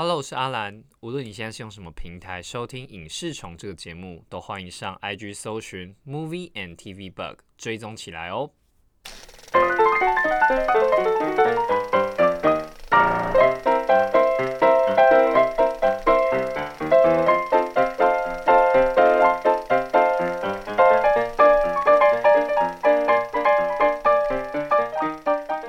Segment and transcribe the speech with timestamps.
[0.00, 0.84] Hello，我是阿兰。
[1.00, 8.48] 无论你现在是用什么平台收听《影视虫》这个节目，都欢迎上 IG 搜寻 Movie and TV Bug 追踪起来哦。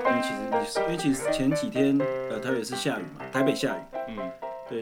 [0.05, 1.97] 因为其实你是因为其实前几天
[2.29, 3.81] 呃台北是下雨嘛，台北下雨，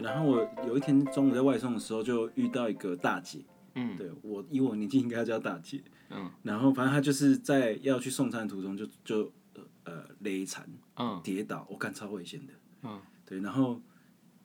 [0.08, 3.40] 然后我有一天中午在外送的时候就遇到一个大姐，
[3.74, 3.96] 嗯。
[3.96, 6.30] 对我以我年纪应该叫大姐，嗯。
[6.42, 11.20] 然后反正她就是在要去送餐途中就就呃呃勒残嗯。
[11.24, 13.80] 跌倒，我感超危险的，嗯，对，然后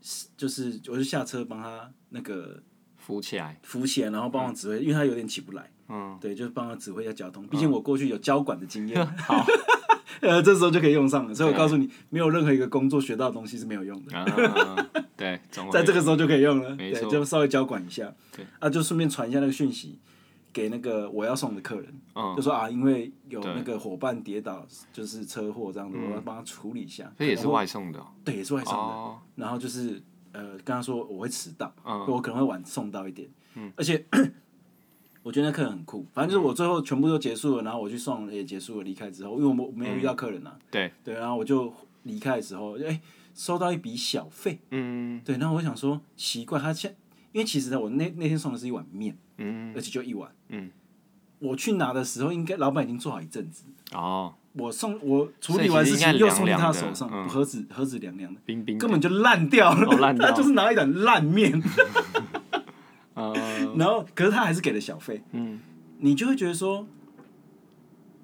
[0.02, 2.62] 是就是我就下车帮她那个
[2.98, 3.60] 扶起来。
[3.64, 9.46] 扶起来，然后帮我指挥，因为她有点起不来，嗯，对，就是帮她指挥一下交通，毕竟我过去有交管的经验， 好。
[10.22, 14.18] 呃，这时候就可以用上了，所以我告诉你，没有任何一个工作学到的东西是没有用的。
[14.18, 14.26] 啊，
[15.18, 15.40] 对，
[15.72, 20.00] 在这个时候就可以用了，对，就稍微交管一下对，啊，就顺便传一下那个讯息
[20.52, 27.12] 给那个我要送的客人，嗯就说啊，因为有那个伙伴跌倒，就是车祸这样子，我要帮他处理一下。
[27.18, 28.08] 这也是外送的哦。
[28.24, 28.80] 对，也是外送的。
[28.80, 33.28] 哦，然后就是呃，跟他说我会迟到，嗯我可能会晚送到一点，
[33.76, 34.06] 而且
[35.24, 43.02] 我觉得那客人很酷，反正就是我最后全部都结束了，然后我去送也结束了，离开之后，因为我没我没有遇到客人啊，对，对，然后我就离开的时候，哎、
[43.34, 44.60] 收到一笔小费。
[44.72, 46.96] 嗯对，然后我想说奇怪，他现
[47.32, 50.30] 因为其实呢，我那那天送的是一碗面，嗯而且就一碗。
[50.50, 50.70] 嗯。
[51.40, 53.66] 我去拿的时候，应该老板已经做好一阵子。
[53.92, 59.88] 哦，我送我处理完事情又送进他手上，嗯盒子盒子凉凉的，冰冰的根本就烂掉了。
[59.88, 61.52] 哦烂掉 他就是拿一碗烂面，
[62.32, 62.33] 呃
[63.78, 65.60] 然后可是他还是给了小费，嗯
[66.00, 66.86] 你就会觉得说，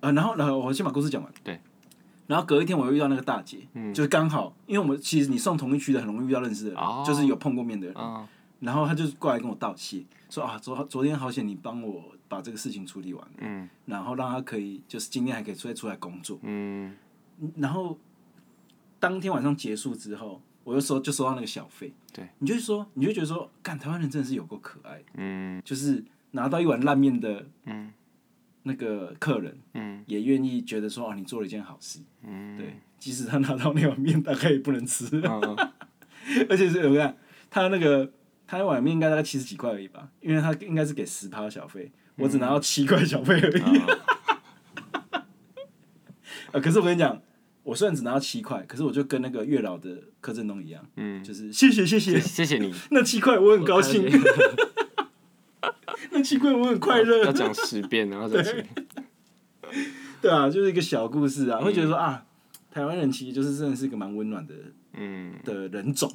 [0.02, 1.32] 呃，然后然后我先把故事讲完。
[1.44, 1.60] 对。
[2.28, 7.96] 然后隔一天我又遇到那个大姐，嗯就是刚好，因为我们其实你送同一区的很容易遇到认识的人，哦就是有碰过面的人。
[7.98, 8.28] 嗯
[8.60, 16.38] 然后他就过来跟我道谢，说啊，昨昨天好险你帮我把这个事情处理完，嗯然后让他可以就是今天还可以出来出来工作。
[16.44, 16.94] 嗯
[17.56, 17.98] 然后
[19.00, 25.60] 当天晚上结束之后，我就收就收到那个小费，对，你就说，你就觉得说，干台湾人真的是有够可爱，嗯。
[25.66, 27.92] 就是拿到一碗烂面的嗯。
[28.62, 30.04] 那个客人，嗯。
[30.06, 35.58] 也愿意觉得说，啊，你做了一件好事，嗯，对，即使他拿到那碗面大概也不能吃，嗯
[36.48, 37.18] 而且是我看
[37.50, 38.14] 他那个
[38.46, 43.64] 他那碗面应该大概七十几块而已吧，因为他应该是给十趴小费，我只拿到七块小费而已。
[46.54, 47.20] 啊，可是我跟你讲，
[47.70, 54.10] 我虽然只拿到七块，可是我就跟那个月老的柯震东一样，嗯，就是谢谢谢谢，谢谢你， 那七块我很高兴，
[56.10, 57.20] 那七块我很快乐。
[57.26, 58.66] 要乐，讲十遍，然后再十遍，
[60.20, 60.32] 对。
[60.32, 62.26] 啊，就是一个小故事啊，会觉得说啊，
[62.72, 64.56] 台湾人其实就是真的是一个蛮温暖的
[64.94, 65.36] 嗯。
[65.44, 66.12] 的人种，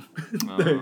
[0.59, 0.76] 对，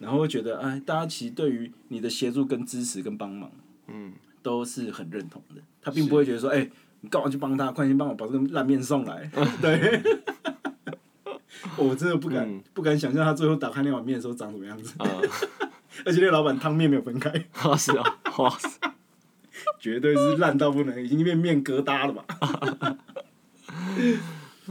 [0.00, 3.48] 然后会觉得哎，大家其实对于你的协助跟支持跟帮忙
[3.86, 4.12] 嗯。
[4.42, 6.68] 都是很认同的，他并不会觉得说哎。
[7.00, 7.70] 你干嘛去帮他？
[7.72, 9.30] 快点帮我把这个烂面送来。
[9.60, 10.02] 对，
[11.78, 14.94] 我真的不敢、嗯不敢想象他最后打开那碗面的时候长什么样子。
[14.98, 15.06] 呃，
[16.04, 17.30] 而且那个老板汤面没有分开，
[17.64, 18.68] 哦是啊，哇塞，
[19.80, 22.24] 绝对是烂到不能，已经变面疙瘩了吧？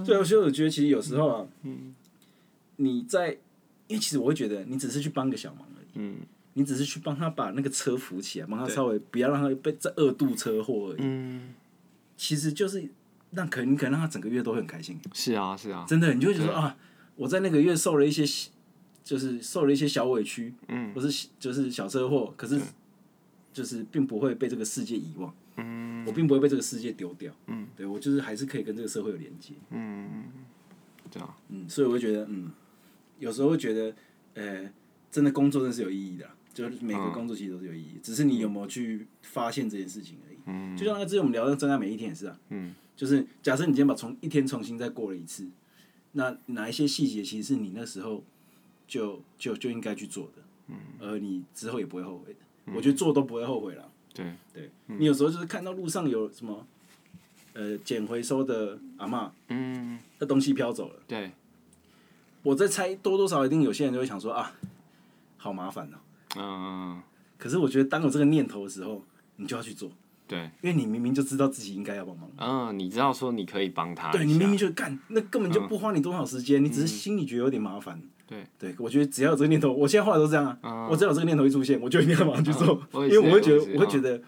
[0.05, 1.47] 对，所以我觉得其实有时候啊，
[2.77, 3.31] 你在，
[3.87, 6.17] 因为其实我会觉得你只是去帮个小忙而已，嗯
[6.53, 10.99] 你只是去帮他把那个车扶起来，帮他稍微不要让他被这二度车祸而已。
[10.99, 11.53] 嗯，
[12.17, 12.87] 其实就是
[13.31, 16.75] 让可能你可能让他整个月都会很开心，是啊是啊，真的，你就会觉得啊，
[17.15, 18.49] 我在那个月受了一些，
[19.03, 22.59] 就是受了一些小委屈，嗯，或是就是小车祸，可是
[23.53, 25.85] 就是并不会被这个世界遗忘，嗯。
[26.05, 30.25] 我并不会被这个世界丢掉，嗯，对我就是还是可以跟这个社会有连接，嗯，
[31.09, 32.51] 对啊，嗯，所以我会觉得，嗯，
[33.17, 33.95] 有时候会觉得，
[34.35, 34.71] 呃，
[35.09, 40.34] 真的工作真的是有意义的啦，就是每个工作其实都是有意义，只是你有没有去发现这件事情而已。
[40.45, 40.75] 嗯。
[40.77, 45.47] 就像那之前我们聊的真爱每一天也是啊，嗯，就是假设你今天把重一天重新再过了一次，
[46.13, 48.23] 那哪一些细节其实是你那时候
[48.87, 52.73] 就就就应该去做的，嗯，而你之后也不会后悔的。
[52.73, 53.91] 我觉得做都不会后悔了。
[54.13, 56.65] 对，对、你有时候就是看到路上有什么
[57.53, 59.99] 呃捡回收的阿嬷，嗯。
[60.17, 61.29] 那东西飘走了，对，
[62.41, 64.55] 我在猜多多少少一定有些人就会想说啊，
[65.35, 65.97] 好麻烦哦、
[66.37, 67.03] 嗯。
[67.37, 69.03] 可是我觉得当有这个念头的时候，
[69.35, 69.91] 你就要去做，
[70.27, 72.29] 对，因为你明明就知道自己应该要帮忙。
[72.37, 78.01] 嗯，你知道说你可以帮他对你明明就干，那根本就不花你多少时间，你只是心里觉得有点麻烦。
[78.27, 84.19] 对，对，我觉得只要有这个念头，我现在后来都这样啊，我只要有这个念头一出现，我就一定要马上去做， 因为我会觉得我会觉得，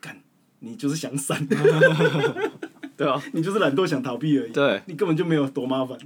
[0.00, 0.20] 干，
[0.58, 1.46] 你就是想闪，
[2.96, 5.96] 对啊，你就是懒惰想逃避而已，对，你根本就没有多麻烦。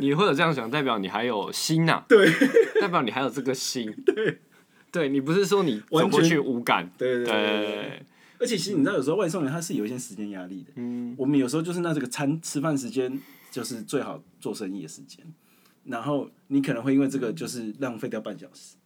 [0.00, 2.28] 你会有这样想，代表你还有心呐、对，
[2.80, 4.40] 代表你还有这个心，对，
[4.92, 8.02] 对你不是说你走完全过去无感，对对对对对对。
[8.38, 10.72] 而且其实你知道，有时候外送员他是有一些时间压力的。
[10.76, 15.24] 嗯，我们有时候就是那这个餐吃饭时间，就是最好做生意的时间。
[15.84, 18.76] 然后你可能会因为这个就是浪费掉半小时，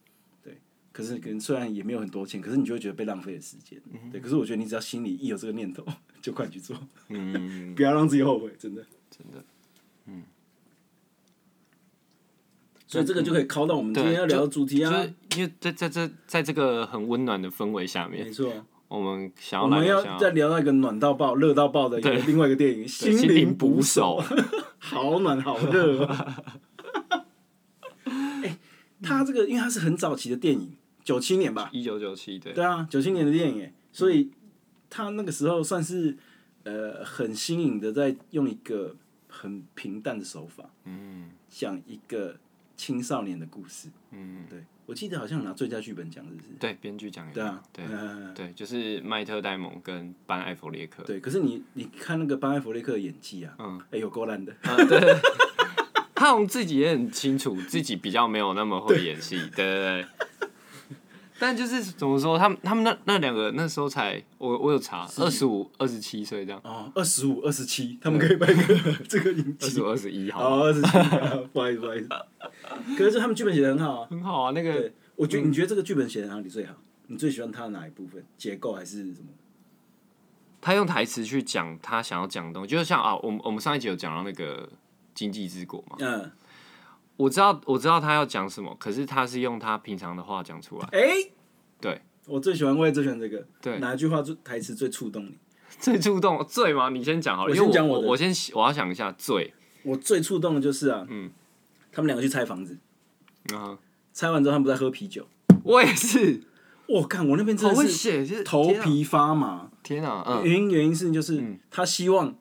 [0.43, 0.59] 对。
[0.93, 3.81] 可是可能虽然也没有很多钱，可是你就会觉得被浪费的时间，
[4.13, 4.21] 对。
[4.21, 5.85] 可是我觉得你只要心里一有这个念头，
[6.23, 6.77] 就快去做，
[7.09, 8.85] 嗯， 不要让自己后悔，真的。
[9.11, 9.43] 真的，
[12.97, 18.53] 所以这个就可以靠到我们今天要聊的主题啊就是，因为在在这在这个很温暖的氛围下面没，错。
[18.89, 24.23] 我们想要我们要再聊到一个暖到爆、热到爆的一个另外一个电影《心心灵捕捕手，
[24.79, 26.37] 好暖好热啊！
[28.05, 28.57] 哎、
[29.03, 30.71] 他这个因为他是很早期的电影，
[31.03, 31.69] 九七年吧？
[31.73, 34.31] 一九九七对，对啊，九七年的电影哎，所以
[34.89, 36.17] 他那个时候算是
[36.63, 38.95] 呃很新颖的，在用一个
[39.27, 42.37] 很平淡的手法嗯讲一个
[42.77, 43.89] 青少年的故事。
[44.11, 46.49] 嗯，对我记得好像拿最佳剧本奖，是不是？
[46.61, 51.19] 对，编剧奖也对啊，对嗯对，就是迈特戴蒙跟班艾弗列克，对。
[51.19, 54.53] 可是你你看那个班艾弗列克的演技啊，嗯，哎、有够烂的。
[54.63, 55.17] 啊，对，
[56.15, 60.07] 他自己也很清楚，自己比较没有那么会演戏，对 对对。
[61.39, 69.83] 但就是怎么说，他们他们那那两个那时候才，我我有查，二十五、二十七岁这样，哦，二十五、二十七，他们可以拍个这个影集二十。
[69.83, 70.89] 五、二十一，好，哦，二十七，
[71.53, 72.09] 不好意思，不好意思。
[72.97, 74.09] 可是他们剧本写的很好啊。
[74.11, 74.53] 很好啊。
[74.53, 76.75] 那个，我觉得你觉得这个剧本写的哪里最好？
[77.09, 78.25] 你最喜欢他的哪一部分？
[78.39, 79.29] 结构还是什么？
[80.61, 84.69] 他用台词去讲他想要讲的东西，就是像啊，我们我们上一集有讲到那个
[85.15, 86.33] 经济之国嘛，嗯，
[87.17, 91.09] 我知道我知道他要讲什么，可是他是用他平常的话讲出来，哎，
[91.81, 93.47] 对，我最喜欢，我也最喜欢这个。
[93.61, 93.79] 对。
[93.79, 95.37] 哪一句话最台词最触动你？
[95.79, 96.91] 最触动最吗？
[96.91, 98.05] 你先讲好了，我先讲我的。
[98.05, 99.53] 我我先我要想一下最，
[99.83, 101.31] 我最触动的就是啊，嗯，
[101.93, 102.79] 他们两个去拆房子，
[103.55, 103.79] 啊，
[104.13, 105.27] 拆完之后他们不在喝啤酒。
[105.65, 106.43] 我也是，
[106.87, 109.71] 我看我那边真的是头皮发麻。
[109.83, 111.59] 天啊，嗯，原因原因是就是嗯。
[111.71, 112.35] 他希望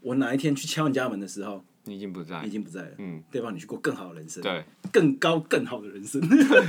[0.00, 3.54] 我哪一天去敲你家门的时候，你已经不在你已，经不在了，嗯，对方？
[3.54, 6.20] 你去过更好的人生，对，更高更好的人生。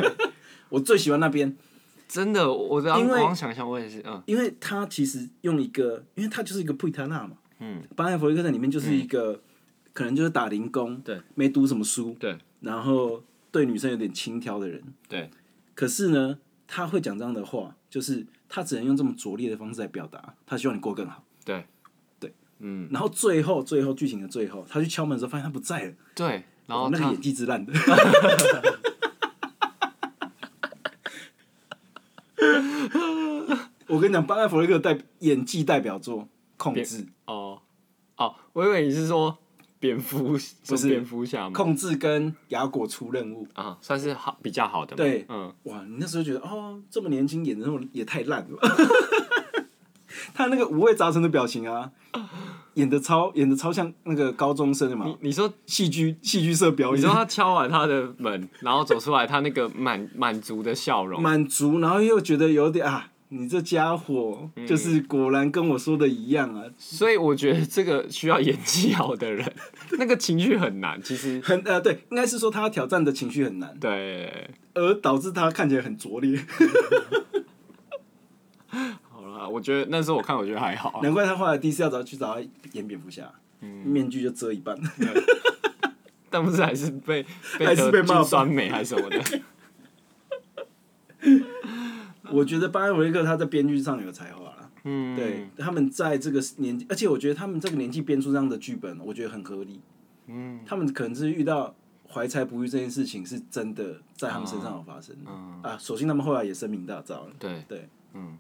[0.69, 1.55] 我最喜欢那边，
[2.07, 4.21] 真的，我刚因为想想，我也是，嗯。
[4.25, 9.41] 因为他其实用一个，因为他就是一个普伊塔纳嘛，嗯，班艾弗利克在里面就是一个，
[9.93, 13.21] 可能就是打零工，对，没读什么书，对，然后
[13.51, 15.29] 对女生有点轻佻的人，对，
[15.75, 21.23] 可是呢，他会讲这样的话，就是他只能用这么拙劣的方式来表达，他希望你过更好。
[21.43, 21.65] 对，
[22.61, 27.73] 嗯，然后最后，最后剧情的最后，他去敲门的时候，发现他不在了，对，然后那个演技之烂的。
[33.87, 36.23] 我跟你讲，班艾弗雷克代演技代表作
[36.55, 37.61] 《控制》，哦
[38.15, 39.37] 哦，我以为你是说
[39.79, 41.51] 蝙蝠，不是蝙蝠侠吗？
[41.53, 43.45] 控制跟雅果出任务。
[43.53, 48.69] 啊，算是好比较好的嘛，对嗯，哇，你那时候觉得哦，这么年轻演的也太烂了吧。
[50.33, 51.91] 他那个五味杂陈的表情啊，
[52.75, 55.05] 演的超演的超像那个高中生的嘛。
[55.05, 56.97] 你，你说戏剧戏剧社表演。
[56.97, 64.65] 你说，他敲完他的门，然后走出来，他那个满 满足的笑容，满足，然后又觉得有点啊，你这家伙嗯。
[64.65, 69.53] 就是果然跟我说的一样啊，所以我觉得这个需要演技好的人，
[69.99, 71.01] 那个情绪很难。
[71.01, 76.39] 其实，很呃对，应该是说他挑战的情绪很难，对，而导致他看起来很拙劣，
[79.51, 80.99] 我觉得那时候我看，我觉得还好。
[81.03, 84.77] 难怪他后来第一次要找去找他演蝙蝠侠，嗯面具就遮一半。
[86.29, 87.25] 但不是还是被
[87.59, 89.21] 还是被骂酸梅还是什么的。
[92.31, 94.69] 我觉得巴恩维克他在编剧上有才华了。
[94.83, 99.81] 嗯，对，他们在这个年纪，而且我觉得他们这个年纪编出这样的剧本，我觉得很合理。
[100.27, 101.75] 嗯他们可能是遇到
[102.07, 105.77] 怀才不遇这件事情是真的在他们身上有发生的、嗯，啊。
[105.77, 107.33] 首先，他们后来也声名大噪了。
[107.37, 108.37] 对对嗯，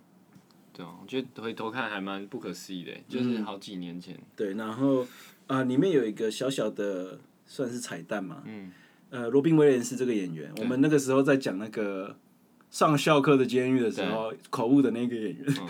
[0.81, 3.43] 对啊，我觉得回头看还蛮不可思议的，就是嗯。
[3.43, 4.19] 好几年前。
[4.35, 5.05] 对，然后
[5.47, 8.43] 啊、里面有一个小小的算是彩蛋嘛。
[8.45, 8.71] 嗯。
[9.09, 12.15] 呃，罗宾威廉斯这个演员，我们那个时候在讲那个
[12.69, 15.45] 上校课的监狱的时候，口误的那个演员。
[15.45, 15.67] 嗯，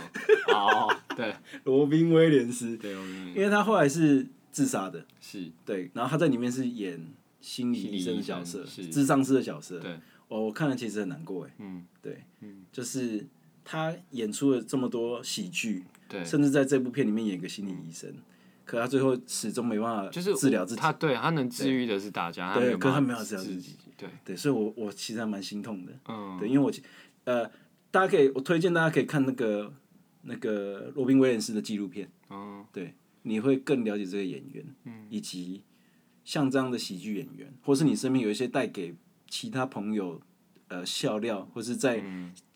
[0.53, 1.33] 哦，对。
[1.65, 2.93] 罗宾威廉斯，对，
[3.35, 5.03] 因为他后来是自杀的。
[5.19, 5.51] 是。
[5.65, 7.03] 对，然后他在里面是演
[7.39, 8.85] 心理医生的角色，是。
[8.87, 9.79] 智障师的角色。
[9.79, 9.91] 对，
[10.27, 11.55] 哦，我看了其实很难过哎。
[11.57, 11.83] 嗯。
[11.99, 12.63] 对，嗯。
[12.71, 13.25] 就是
[13.63, 18.13] 他演出了这么多喜剧，对，甚至在这部片里面演个心理医生，
[18.65, 20.81] 可他最后始终没办法就是治疗自己。
[20.81, 23.75] 他对他能治愈的是大家，对可他没有法治疗自己。
[23.97, 25.93] 对，对，所以我我其实还蛮心痛的。
[26.07, 26.81] 嗯，对，因为我其
[27.23, 27.45] 呃，
[27.91, 29.71] 大家可以我推荐大家可以看那个
[30.23, 35.05] 那个罗宾威廉斯的纪录片，嗯对，你会更了解这个演员，嗯。
[35.09, 35.61] 以及
[36.23, 38.95] 像这样的喜剧演员，或是你身边有一些带给
[39.29, 40.19] 其他朋友
[40.69, 42.03] 呃笑料，或是在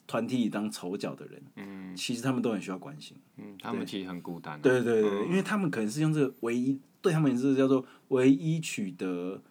[0.08, 3.18] 团体里当丑角的人，嗯其实他们都很需要关心。
[3.38, 4.60] 嗯，他们其实很孤单、啊。
[4.62, 9.42] 对对对，因为他们可能是用这个唯一对他们也是叫做唯一取得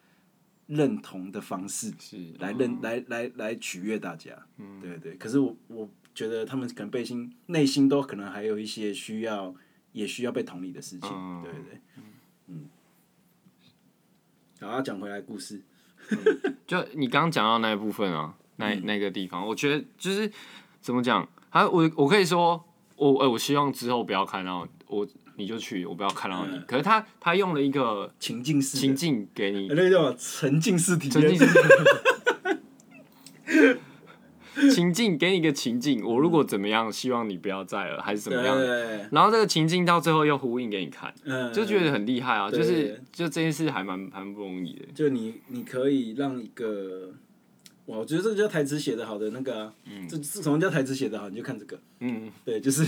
[0.67, 4.47] 认同的方式是来认、来来来取悦大家。
[4.59, 5.17] 嗯，对对。
[5.17, 9.55] 可是我我觉得他们可能背心内心都可能还有一些需要
[9.93, 11.11] 也需要被同理的事情。
[11.13, 11.81] 嗯对对对，
[12.49, 12.69] 嗯。
[14.61, 15.63] 好，要讲回来故事。
[16.67, 20.31] 就你刚刚讲到那一部分啊，那那个地方，我觉得就是
[20.81, 22.63] 怎么讲，还我我可以说，
[22.97, 25.07] 我呃，我希望之后不要看到我，
[25.37, 26.59] 你就去，我不要看到你。
[26.67, 31.39] 可是他他用了一个情境情境给你那个叫沉浸式体验沉浸。
[31.39, 31.47] 式
[34.71, 38.57] 情境，给你一个情境，我如果怎么样，希望你不要在了，还是怎么样？
[38.57, 42.49] 对，然后这个情境到最后又呼应给你看，嗯，就觉得很厉害啊！
[42.49, 44.87] 对就是就这件事还蛮蛮不容易的。
[44.95, 47.13] 就你你可以让一个，
[47.87, 49.75] 哇，我觉得这个叫台词写的好的那个啊，
[50.09, 51.29] 这这什么叫台词写的好？
[51.29, 52.31] 你就看这个，嗯。
[52.45, 52.85] 对，就是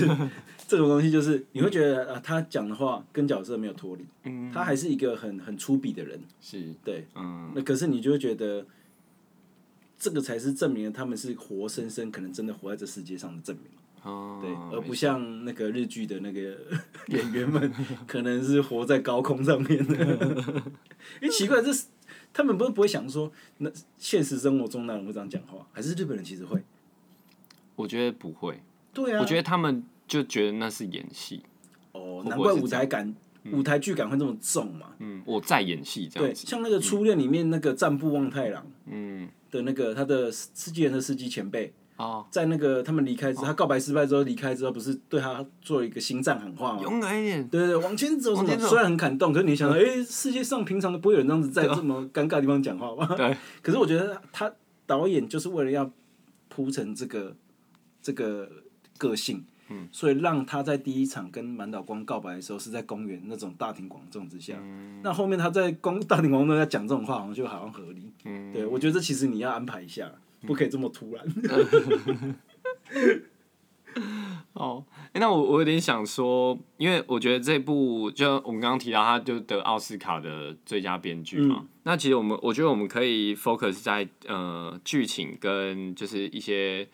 [0.67, 6.73] 这种东西，就是你会觉得啊，他讲的话跟角色没有脱离，嗯，他还是一个很很粗鄙的人，是。
[6.85, 7.53] 对，嗯。
[7.55, 8.67] 那可是你就会觉得。
[9.99, 13.65] 这个才是证明了他们是活生生，可能真的活在这世界上的证明，
[14.03, 16.55] 哦，对，而不像那个日剧的那个
[17.07, 17.73] 演员们，
[18.07, 19.97] 可能是活在高空上面的。
[21.23, 21.87] 因为奇怪，这是
[22.37, 26.63] 他们不是不会想说，那现实生活中那人会这样讲话，还是日本人其实会？
[27.75, 28.61] 我觉得不会，
[28.93, 31.43] 对啊，我觉得他们就觉得那是演戏，
[31.93, 33.15] 哦，会难怪舞台感、
[33.53, 34.89] 舞台剧感会这么重嘛。
[34.99, 46.81] 嗯，我在演戏这对，样子，像那个《初恋》里面那个战部望太郎嗯，的那个他的司机人的司机前辈，哦，在那个他们离开之后，他告白失败之后离开之后，不是对他做了一个心脏喊话吗？
[46.83, 48.47] 勇敢一点，对对对，往前走什么？
[48.47, 53.15] 往前走虽然很感动，可是你想到，哎、世界上平常都不会有人这样子在这么尴尬的地方讲话吧？
[53.17, 53.37] 对。
[53.63, 54.53] 可是我觉得他
[54.87, 55.91] 导演就是为了要
[56.49, 57.35] 铺成这个
[58.03, 58.49] 这个
[58.99, 64.55] 个性，嗯，所以让他在第一场跟满岛光告白的时候是在公园那种大庭广众之下，
[65.03, 68.13] 那后面他在公大庭广众在讲这种话，好像就好像合理。
[68.25, 70.13] 嗯，对，我觉得这其实你要安排一下，
[70.47, 71.27] 不可以这么突然。
[74.53, 81.57] 哦，诶那我我有点想说，因为我觉得这部就我们刚刚提到，他就得奥斯卡的最佳编剧嘛。
[81.61, 86.89] 嗯那其实我们我觉得我们可以 focus 在呃剧情跟就是一些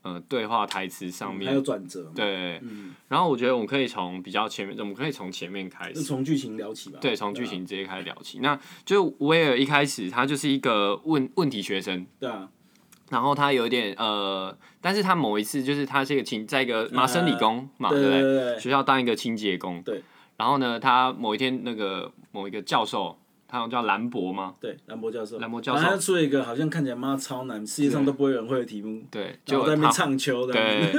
[0.00, 1.48] 呃对话台词上面。
[1.48, 6.98] 还有转折，对，嗯，然后我觉得我们可以从比较前面，我们可以从前面开始，从剧情聊起吧。
[6.98, 8.38] 对，从剧啊，情直接开始聊起。
[8.38, 12.48] 那就威尔一开始他就是一个问问题学生，对啊，
[13.10, 18.58] 然后他有一点呃，但是他某一次就是他是一个清在一个麻省理工嘛，对对不对？
[18.58, 19.82] 学校当一个清洁工。
[19.82, 20.02] 对。
[20.36, 24.54] 然后呢，他某一天那个某一个教授，他好像叫兰博吗？
[24.60, 30.92] 对，兰博教授，兰博教授他出了一个好像看起来妈超难，世界上都不会有人会的题目，对，就后在那边唱秋的，对，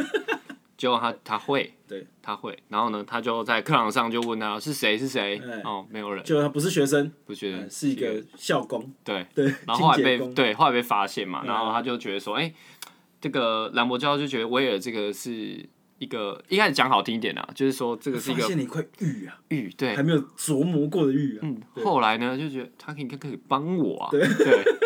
[0.79, 2.57] 结果他他会，对，他会。
[2.69, 5.38] 然后呢，他就在课堂上就问他是谁是谁？
[5.45, 9.27] 哎，哦，没有人，就他不是学生，不觉得呃是一个校工，对。
[9.36, 12.53] 对，然后后来被对后来被发现嘛，嗯然后他就觉得说，哎、
[13.19, 15.67] 这个兰博教授就觉得威尔这个是
[15.98, 19.98] 一个一开始讲好听一点啊，就是说这个是一个发现了一块玉啊，玉，对。
[19.98, 24.25] 还，没有琢磨过的玉啊，嗯，后来呢就觉得他可以可以帮我啊，对。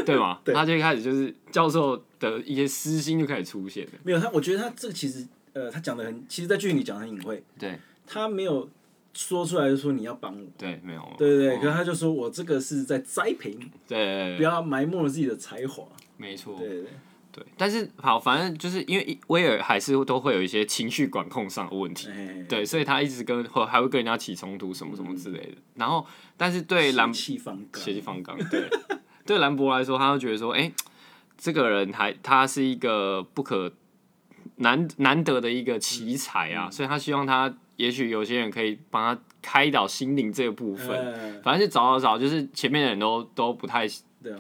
[0.04, 7.80] 对嘛， 他就一开始就是教授的一些私心就开始出现了，没有他，我觉得他这个其实，呃，他讲的很，其实，在剧情里讲的很隐晦，对。
[8.06, 8.70] 他没有
[9.14, 15.86] 说出来就说你要帮我，对，没有，对对可是他就说我这个是在栽培你，对不要埋没了自己的才华，
[16.18, 16.92] 没错，对对对，
[17.32, 22.10] 对，但是好，反正就是因为威尔还是都会有一些情绪管控上的问题。
[22.10, 25.54] 哎，对，所以他一直跟或还会跟人家起冲突什么什么之类的。
[25.76, 26.06] 然后，
[26.36, 28.68] 但是对兰血气方刚，血气方刚，对。
[29.26, 30.70] 对兰博来说，他就觉得说，哎、
[31.38, 33.72] 这个人还他是一个不可
[34.58, 36.58] 难难得的一个奇才嗯。
[36.58, 40.90] 啊，所以他希望他也许有些人可以帮他开导心灵这个部分。
[40.90, 43.88] 呃反正就找找找，就是前面的人都都不太。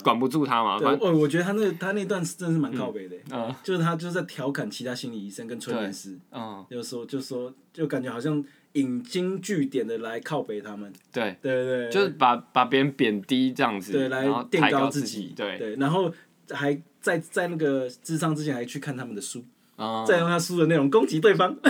[0.01, 8.41] 管不住他嘛，对，反正我我觉得他那他那段真的是蛮靠北的，嗯就是他就是在调侃其他心理医生跟催眠师，嗯，就说就说就感觉好像
[8.71, 16.09] 引经据典的来靠北他们，对，对对对，就是把把别人贬低这样子，对来垫抬高自己，对，对，然后
[16.51, 19.43] 还在在那个智商之前还去看他们的书，
[19.77, 21.55] 嗯再用他输的内容攻击对方。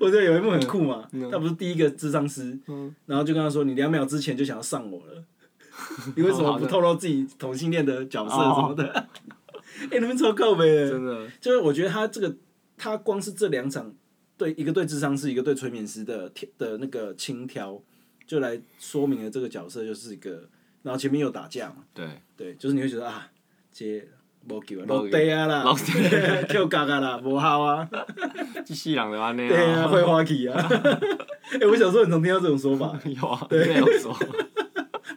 [0.00, 1.30] 我觉得有一幕很酷嘛，嗯。
[1.30, 2.94] 他不是第一个智商师，嗯。
[3.06, 5.24] 然后就跟他说：“你两秒之前就想要上我了，
[6.16, 9.08] 你为什么不透露自己同性恋的角色什么的？”
[9.90, 12.36] 哎、你们超靠北的，真的，就是我觉得他这个，
[12.76, 13.94] 他光是这两场
[14.36, 17.80] 对一个对智商师，一个对催眠师的的那个轻佻，
[18.26, 20.48] 就来说明了这个角色就是一个，
[20.82, 23.30] 然后前面又打架嘛，对，对，就是你会觉得啊，
[23.72, 24.04] 这
[24.48, 25.62] 无救啊，落地啊啦。
[25.62, 25.74] 落，
[26.48, 27.88] 跳嘎嘎啦，无效啊，
[28.64, 30.68] 机器人的话那对啊，样，会花气啊。
[31.60, 34.14] 哎、我小时候很常听到这种说法，有啊，没有说。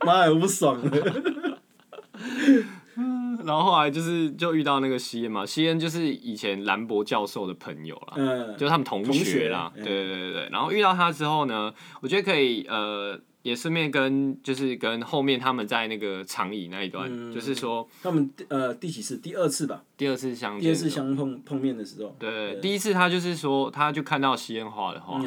[0.06, 0.92] 妈呀，我不爽了。
[3.44, 10.50] 然后后来就是就遇到那个西恩嘛，西恩就是以前兰博教授的朋友啦，嗯，就是他们同学啦，对对对对。
[10.52, 19.18] 然后遇到他之后呢，我觉得可以呃，也顺便跟就是跟后面他们在那个长椅那一段，嗯就是说他们呃第几次？
[19.18, 25.26] 第二次吧，第二次相第二次相碰碰面的时候，对，第一次他就是说他就看到西恩画的画，嗯，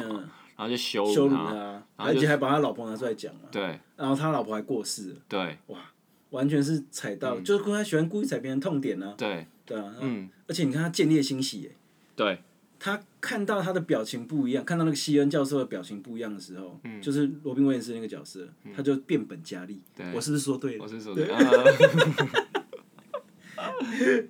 [0.55, 5.57] 然后就羞羞辱他，而且还把他老婆拿出来讲了，对然后他老婆还过世了，对
[6.31, 11.71] 完全是踩到，就是他喜欢故意踩别人痛点啊，对，对啊，嗯，而且你看他见猎欣喜耶，
[12.15, 12.39] 对
[12.79, 17.01] 他看到他的表情不一样，看到那个西恩教授的表情不一样的时候，嗯。
[17.01, 19.81] 就是罗宾威廉斯那个角色，他就变本加厉。
[19.95, 20.05] 对。
[20.13, 20.83] 我是不是说对了？
[20.83, 20.87] 我？
[20.87, 21.27] 是说对。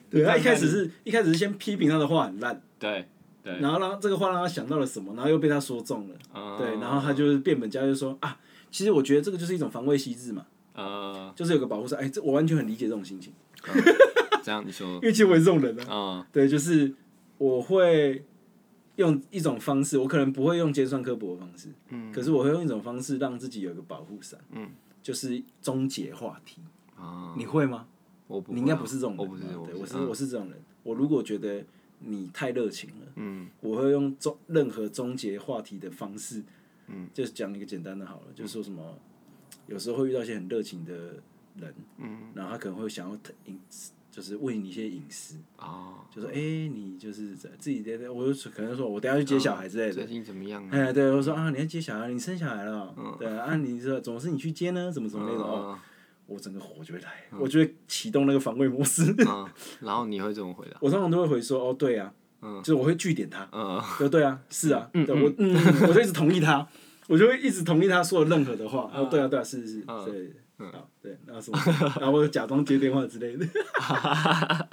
[0.09, 3.07] 对，他一开始是一开始是先批评他的话很烂，对
[3.43, 8.37] 对，然后让这个话让他想到了什么，然后又被他说中了，嗯对，然后他就是变本加厉说啊，
[8.71, 11.99] 其实我觉得这个就是一种防卫机制嘛，呃，就是有个保护伞。
[11.99, 13.33] 哎，这我完全很理解这种心情，
[14.43, 14.87] 这样你说。
[15.01, 15.85] 因，为其实我也是这种人啊。
[15.89, 16.93] 嗯对，就是
[17.37, 18.23] 我会
[18.97, 22.11] 用一种方式，我可能不会用尖酸刻薄的方式，嗯。
[22.11, 24.69] 可是我会用一种方式让自己有一个保护伞，嗯。
[25.03, 26.61] 就是终结话题。
[26.95, 27.87] 啊，你会吗？
[28.27, 30.07] 我不会啊，你应该不是这种人，我不是，对，我是嗯。
[30.07, 30.59] 我是这种人。
[30.83, 31.63] 我如果觉得
[31.99, 33.47] 你太热情了，嗯。
[33.61, 36.43] 我会用终任何终结话题的方式，
[36.87, 38.97] 嗯，就是讲一个简单的好了，就是说什么，
[39.67, 40.93] 有时候会遇到一些很热情的
[41.59, 43.59] 人，嗯，然后他可能会想要隐，
[44.15, 50.69] 就是问你一些隐私，哦，就说哎、你就是在自己在，我就可能说我等下去接小孩之类的最，近怎么样啊？
[50.71, 55.77] 哎、对，我说啊，你要接小孩，你生小孩了哦，对啊，你说总是你去接呢，怎么怎么那种哦，
[56.27, 59.13] 我整个火就会来，我就会启动那个防卫模式。
[59.27, 59.45] 嗯，
[59.81, 60.77] 然后你会怎么回答？
[60.79, 62.13] 我通常都会回说哦，对啊，
[62.63, 65.53] 就是我会据点他，嗯就对啊，是啊，对我嗯，
[65.89, 66.65] 我就一直同意他，
[67.09, 68.89] 我就会一直同意他说的任何的话。
[68.95, 71.59] 哦，对啊，对啊，是是是，对，好，对，然后什么，
[71.99, 73.45] 然后我就假装接电话之类的，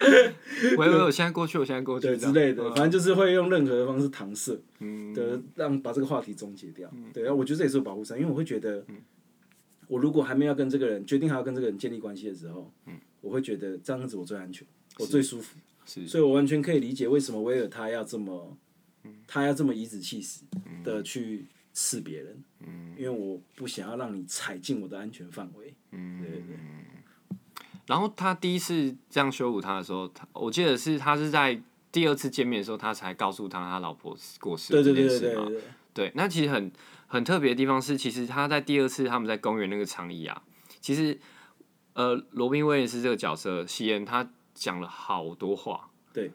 [0.00, 2.32] 喂喂，我现在过去，我现在过去，对这样。
[2.32, 2.74] 之类的，嗯。
[2.74, 5.12] 反正就是会用任何的方式搪塞，嗯。
[5.14, 6.90] 的让把这个话题终结掉。
[7.12, 8.84] 对，然后我觉得这也是有保护伞，因为我会觉得，
[9.88, 12.72] 我如果还没有跟这个人决定还要跟这个人建立关系的时候，
[13.20, 14.66] 我会觉得这样子我最安全，
[14.98, 15.58] 我最舒服。
[15.84, 16.06] 是。
[16.06, 18.56] 所以我完全可以理解为什么威尔他要这么，
[19.26, 20.44] 他要这么颐指气使
[20.82, 25.74] 的去刺别人，嗯因为我不想要让你踩进我的安全范围。
[25.92, 26.56] 嗯对对对，
[27.86, 35.48] 然后他第一次这样羞辱他的时候，他我记得是他是在第二次见面的时候，他才告诉他他老婆过世对这对对对对件事嘛。
[35.48, 35.60] 对，
[35.92, 36.70] 对，那其实很
[37.06, 40.42] 很特别的地方是，其实他在第二次他们在公园那个长椅啊，
[40.80, 41.18] 其实
[41.94, 46.30] 呃，罗宾威廉斯这个角色西恩他讲了好多话，对，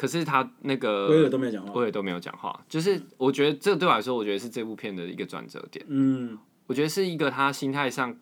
[0.00, 1.72] 可是他那个威尔都没有讲话。
[1.74, 5.84] 威尔都没有讲话，就是我觉得这对我来说，我觉得是这部片的一个转折点。
[5.90, 8.16] 嗯我觉得是一个他心态上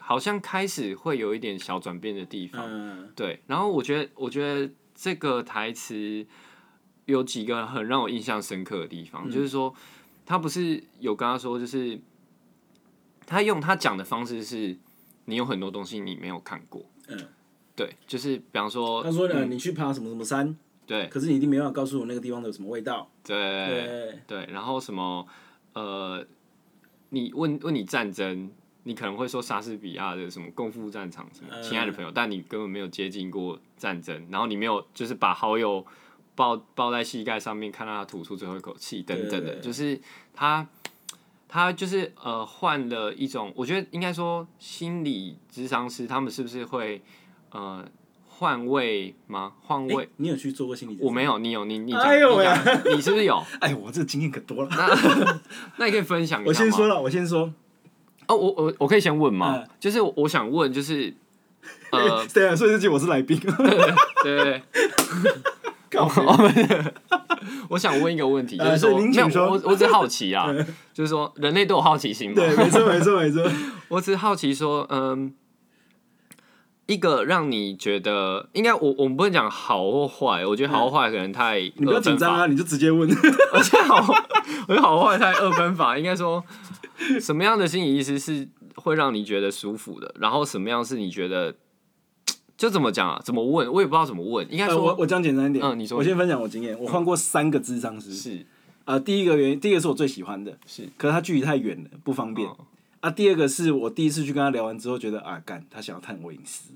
[0.00, 2.66] 好像开始会有一点小转变的地方。
[2.66, 6.26] 嗯对，然后我觉得，我觉得这个台词
[7.04, 9.72] 有几个很让我印象深刻的地方，嗯就是说
[10.26, 12.00] 他不是有跟他说，就是
[13.24, 14.76] 他用他讲的方式是，
[15.26, 16.84] 你有很多东西你没有看过。
[17.06, 17.16] 嗯，
[17.76, 20.56] 对，就是比方说，他说呢，你去爬什么什么山，
[20.90, 23.08] 对可是你一定没办法告诉我那个地方的有什么味道。
[23.22, 25.24] 对对，对，然后什么
[25.72, 26.26] 呃，
[27.10, 28.50] 你问问你战争，
[28.82, 35.86] 你可能会说莎士比亚的什么共赴战场什么嗯亲爱的朋友，但你根本没有接近过战争，然后你没有就是把好友
[36.34, 40.00] 抱抱在膝盖上面，看到他吐出最后一口气等等的，就是
[40.34, 40.66] 他。
[41.52, 47.02] 他就是呃换了一种，我觉得应该说心理咨商师他们是不是会
[47.50, 47.84] 呃
[48.40, 49.52] 换位吗？
[49.60, 50.04] 换位？
[50.04, 50.96] 哎，你有去做过心理？
[50.98, 53.44] 我没有，你有，你你讲，哎呦喂你讲，你是不是有？
[53.60, 54.68] 哎，我这个经验可多了。
[54.70, 55.40] 那
[55.76, 57.52] 那你可以分享一下我先吗说了，我先说。
[58.28, 59.56] 哦，我我我可以先问吗？
[59.58, 61.12] 嗯就是我想问，就是
[61.92, 63.38] 呃，对啊，所以这集我是来宾。
[63.38, 63.76] 对
[64.22, 64.62] 对对，
[65.90, 66.08] 靠
[67.68, 70.48] 我想问一个问题，就呃是说，没有是您请说我我只好奇啊，
[70.94, 73.44] 就是说人类都有好奇心嘛，对，没错，没错，没错。
[73.88, 75.34] 我只是好奇说，嗯。
[76.90, 83.08] 一个让你觉得应该我我们不能讲好或坏，我觉得好或坏可能太你不要紧张啊，你就直接问。
[83.52, 84.12] 而且好，
[84.66, 86.42] 我觉得好 坏太二分法，应该说
[87.20, 91.54] 什么样的心理医师是会让你觉得舒服的，然后什么样是你觉得
[92.56, 93.22] 就怎么讲啊？
[93.24, 93.72] 怎么问？
[93.72, 95.64] 我也不知道怎么问，应该呃，我说我讲简单一点。
[95.64, 98.44] 嗯你说我先分享我经验，我换过三个智商师，是
[98.84, 102.48] 啊、第一个原因，第一个是我最喜欢的，是可是它距离太远了，不方便。
[102.48, 102.56] 哦
[103.00, 106.70] 啊，第二个是我第一次去跟他聊完之后，觉得啊，干，他想要探我隐私，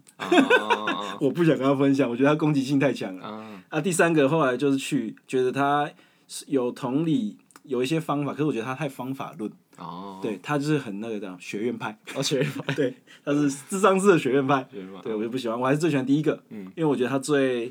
[1.21, 3.15] 我不想跟他分享，我觉得他攻击性太强。
[3.17, 3.27] 了。
[3.27, 3.63] 啊。
[3.69, 5.91] 啊，第三个后来就是去觉得他
[6.27, 12.73] 是有同理，有一些方法，可是我觉得他太方法论，哦，对他就是很那个的学院派，哦，学院派。
[12.75, 14.67] 对，他是智商式的学院派，
[15.03, 16.65] 对我就不喜欢，我还是最喜欢第一个，嗯。
[16.75, 17.71] 因为我觉得他最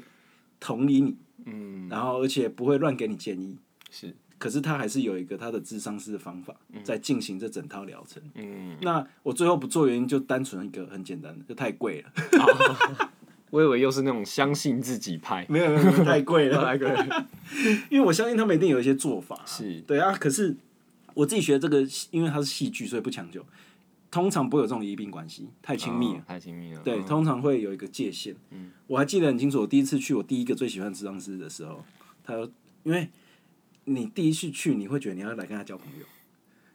[0.59, 3.57] 同理你，嗯，然后而且不会乱给你建议，
[3.89, 6.53] 是，可是他还是有一个他的智商式的方法
[6.83, 8.21] 在进行这整套疗程。
[8.35, 12.11] 嗯，那我最后不做原因就单纯一个很简单的，就太贵了，
[13.51, 17.27] 我以为又是那种相信自己拍，没有没有太贵了， 太贵了，
[17.89, 19.79] 因为我相信他们一定有一些做法，是。
[19.87, 20.57] 对啊，可是
[21.13, 23.45] 我自己学这个，因为它是戏剧，所以不强求。
[24.11, 26.19] 通常不会有这种医病关系，太亲密了。
[26.19, 27.05] 哦太亲密了，对，嗯。
[27.05, 28.35] 通常会有一个界限。
[28.51, 28.71] 嗯。
[28.87, 31.81] 我还记得很清楚，我第一次去我第一个最喜欢的治疗师的时候，
[32.25, 32.51] 他说，
[32.83, 33.07] 因为
[33.85, 36.05] 你第一次去，你会觉得你要来跟他交朋友。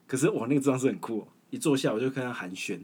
[0.06, 2.80] 可是我那个智商是很酷、哦，一坐下我就跟他寒暄，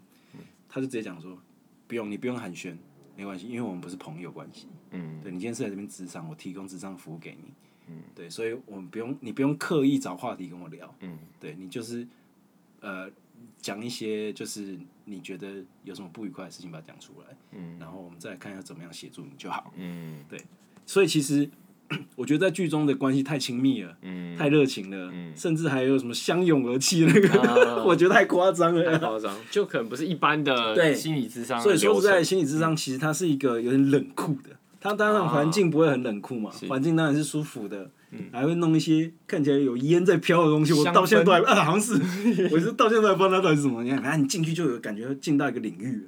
[0.69, 1.39] 他就直接讲说，
[1.87, 2.77] 不用，你不用寒暄，
[3.17, 4.67] 没关系，因为我们不是朋友关系。
[4.91, 7.53] 嗯对你今天是来这边职场，我提供职场服务给你。
[7.87, 10.95] 嗯，对，所以我们不用你不用刻意找话题跟我聊。
[11.01, 12.07] 嗯，对你就是
[12.81, 13.11] 呃
[13.61, 17.37] 讲一些就是你觉得有什么不愉快的事情，把它讲出来。
[17.53, 19.73] 嗯，然后我们再来看要怎么样协助你就好。
[19.77, 20.41] 嗯对
[20.87, 21.49] 所以其实
[22.17, 28.99] 我觉得在剧中的关系太亲密了，嗯，太热情了，甚至还有什么相拥而泣那个，啊 我觉得太夸张了太了。
[28.99, 34.51] 夸张，就可能不是一般的 对心理智商所以说实在，心理智商其实它是一个有点冷酷的。
[34.81, 37.89] 它当然环境不会很冷酷嘛，环境当然是舒服的，
[38.31, 40.75] 还会弄一些看起来有烟在飘的东西。
[40.75, 41.95] 我到现在都还氛啊，好像是，
[42.53, 43.83] 我是到现在都还不知道它到底是什么。
[43.83, 46.07] 你看，反正你进去就有感觉进到一个领域，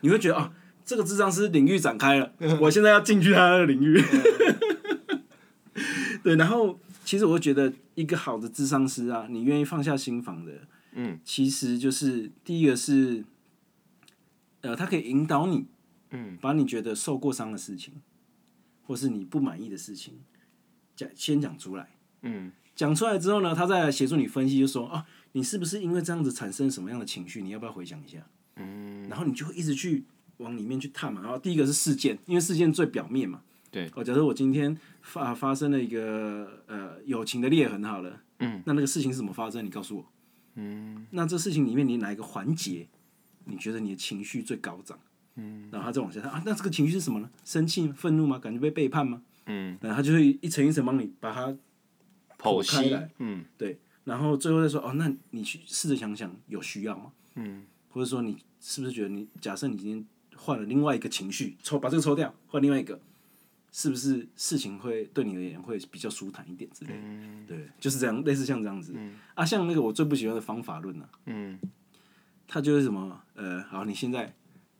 [0.00, 0.50] 你会觉得啊，
[0.86, 4.02] 这个智商师领域展开了，我现在要进去他的领域。
[6.28, 10.52] 对，然后其实我会觉得一个好的智商师啊，你愿意放下心防的，
[10.92, 13.24] 嗯，其实就是第一个是，
[14.60, 15.64] 呃，他可以引导你，
[16.10, 17.94] 嗯，把你觉得受过伤的事情，
[18.82, 20.18] 或是你不满意的事情，
[20.94, 27.40] 讲先讲出来，嗯讲出来之后呢，他再来协助你分析，就说啊，你是不是因为这样子产生什么样的情绪？
[27.40, 28.18] 你要不要回想一下？
[28.56, 30.04] 嗯，然后你就会一直去
[30.36, 31.22] 往里面去探嘛。
[31.22, 33.40] 然后第一个是事件，因为事件最表面嘛。
[33.70, 33.90] 对。
[33.94, 39.64] 哦，假设我今天发发生了一个呃友情的裂痕，好了，嗯，那那个事情是怎么发生？
[39.64, 40.06] 你告诉我。
[40.60, 42.88] 嗯那这事情里面你哪一个环节，
[43.44, 44.98] 你觉得你的情绪最高涨？
[45.36, 47.30] 嗯，然后他再往下看啊，那这个情绪是什么呢？
[47.44, 48.38] 生气、愤怒吗？
[48.38, 49.22] 感觉被背叛吗？
[49.46, 51.56] 嗯，然后他就会一层一层帮你把它
[52.38, 57.12] 剖析嗯对，然后最后再说哦，那你去试着想想有需要吗？
[57.36, 60.04] 嗯或者说你是不是觉得你假设你今天
[60.36, 63.00] 换了另外一个情绪，抽把这个抽掉，换另外一个，
[63.70, 66.98] 是不是事情会对你而言会比较舒坦一点之类的？
[67.02, 67.44] 嗯。
[67.46, 68.94] 对，就是这样，类似像这样子。
[69.34, 71.58] 啊，像那个我最不喜欢的方法论啊，嗯。
[72.46, 74.34] 它就是什么呃，好，你现在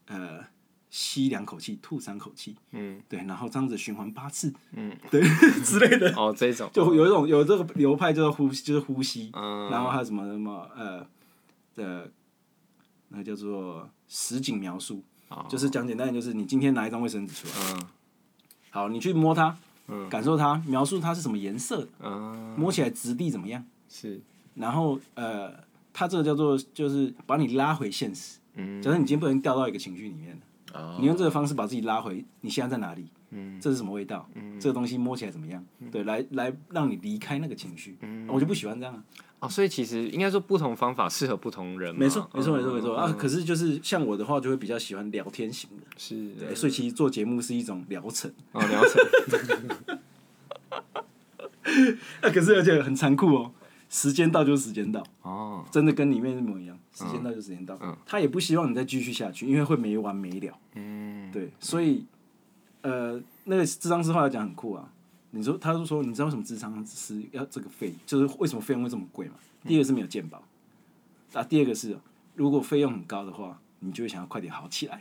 [0.07, 0.43] 呃
[0.89, 2.99] 吸两口气，吐三口气，嗯。
[3.07, 5.21] 对，然后这样子循环八次，嗯，对
[5.63, 6.67] 之类的，哦，这种。
[6.73, 11.07] 就有一种有这个流派叫做呼吸，就是呼吸，嗯，然后还有什么什么呃
[11.75, 12.11] 的，
[13.09, 15.45] 那叫做实景描述，哦。
[15.47, 17.87] 就是讲简单点，就是你今天拿一张卫生纸出来，嗯
[18.69, 19.55] 好，你去摸它，
[19.87, 20.07] 嗯。
[20.09, 22.55] 感受它，描述它是什么颜色的，嗯。
[22.57, 24.19] 摸起来质地怎么样，是。
[24.55, 25.53] 然后呃，
[25.93, 28.39] 它这个叫做就是把你拉回现实。
[28.55, 28.81] 嗯。
[28.81, 30.39] 假设你今天不能掉到一个情绪里面
[30.73, 30.97] 哦。
[30.99, 33.07] 你用这个方式把自己拉回，你现在在哪里？
[33.61, 34.29] 这是什么味道？
[34.59, 35.63] 这个东西摸起来怎么样？
[35.91, 37.97] 对，来来让你离开那个情绪。
[38.27, 39.03] 我就不喜欢这样啊。
[39.41, 43.15] 哦，所以其实应该说不同方法适合不同人嘛，没错，没错，没错，没错嗯啊！
[43.17, 45.85] 可是就是像我的话，就会比较喜欢聊天型的。
[45.95, 48.29] 是对，所以其实做节目是一种疗程。
[48.51, 49.01] 哦，疗程，
[52.21, 53.53] 啊，可是而且很残酷哦，
[53.89, 57.79] 时间到就是时间到，哦，真的跟里面一模一样，时间到就时间到。
[58.05, 60.57] 他也不希望你再继续下去，因为会没完没了。
[60.75, 62.05] 嗯，对，所以
[62.81, 64.91] 呃，那个智商师话来讲很酷啊。
[65.31, 69.35] 你说，他就说，你知道为什么智商师要这个费，就是为什么费用会这么贵吗？
[69.63, 70.41] 第一个是没有鉴宝，
[71.33, 71.95] 啊，第二个是
[72.33, 74.99] 如果费用很高的话，你就会想要快点好起来，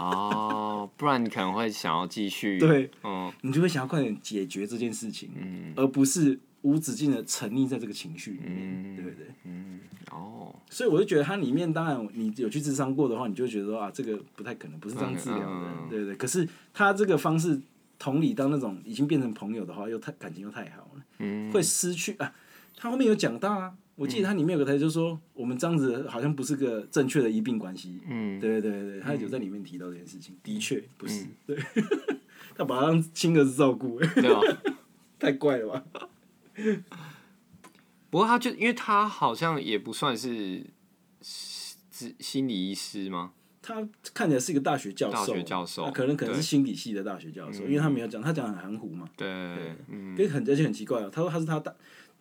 [0.00, 9.26] 哦，不然你可能会想要继续，， 对，嗯你就会想要快点解决这件事情，嗯而不是无止境的沉溺在这个情绪里面，嗯对不对？
[9.44, 16.16] 嗯，哦，所以我就觉得它里面，当然你有去智商过的话，你就会觉得说啊，这个不太可能，不是这样治疗的，对不对？
[16.16, 17.60] 可是他这个方式
[17.98, 22.32] 同理当那种已经变成朋友的话，又太感情又太好了，嗯，会失去啊。
[22.76, 28.00] 他后面有讲到啊，我记得他里面有个台词就是说，我们这样子好像不是个正确的医病关系。
[28.08, 31.54] 嗯，对对对对，他有在里面提到这件事情，的确不是，对，
[32.56, 34.40] 他把他当亲儿子照顾，对吧？
[35.18, 35.84] 太怪了吧？
[38.08, 40.64] 不过他就因为他好像也不算是
[41.20, 43.32] 心心理医师吗？
[43.62, 49.28] 他看起来是一个大学教授，大学教授啊可能可能是心理系的大学教授，因为他没有讲，他讲很含糊嘛，对，
[49.88, 51.72] 嗯跟很而且很奇怪哦，他说他是他大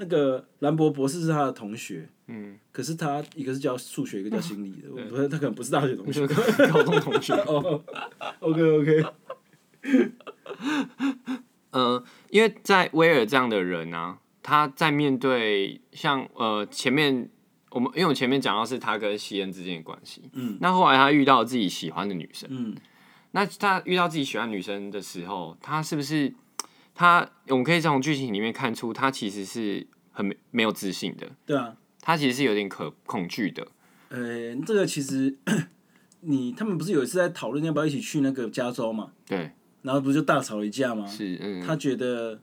[0.01, 6.25] 那个兰博博士是他的同学，嗯，可是他一个是教数学，一个教心理的，我不是他可能不是大学同学。
[6.25, 7.33] 就是 高中同学。
[7.43, 7.83] 哦
[8.39, 9.05] ，OK OK，
[11.71, 17.29] 嗯，因为在威尔这样的人啊，他在面对像呃前面
[17.71, 22.73] 我们因为我前面讲到是他跟西恩之间的关系，嗯，那后来他遇到自己喜欢的女生，嗯，
[23.31, 26.33] 那他遇到自己喜欢女生的时候，他是不是
[26.99, 33.65] 他我们可以从剧情里面看出，他其实是很没没有自信的，对啊，他其实是有点可恐惧的，
[34.09, 35.37] 呃，这个其实
[36.19, 41.07] 你他们不是有一次在讨论要不要一起去那个加州嘛，对，然后不是就大吵了一架吗？
[41.07, 42.41] 是嗯，他觉得，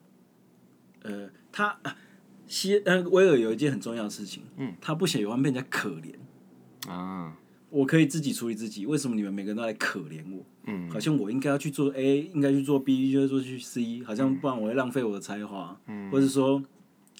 [1.03, 1.95] 呃，他啊
[2.47, 6.15] 西呃威尔有一件很重要的事情，嗯，他不喜欢被人家可怜，
[6.91, 7.37] 啊，
[7.69, 10.43] 我可以自己处理自己，为什么你们每个人都来可怜我？
[10.67, 16.63] 嗯，好像我应该要去做 A，应该去做 B，就要做去 C，好像不然我会浪费我的才华，嗯，或者说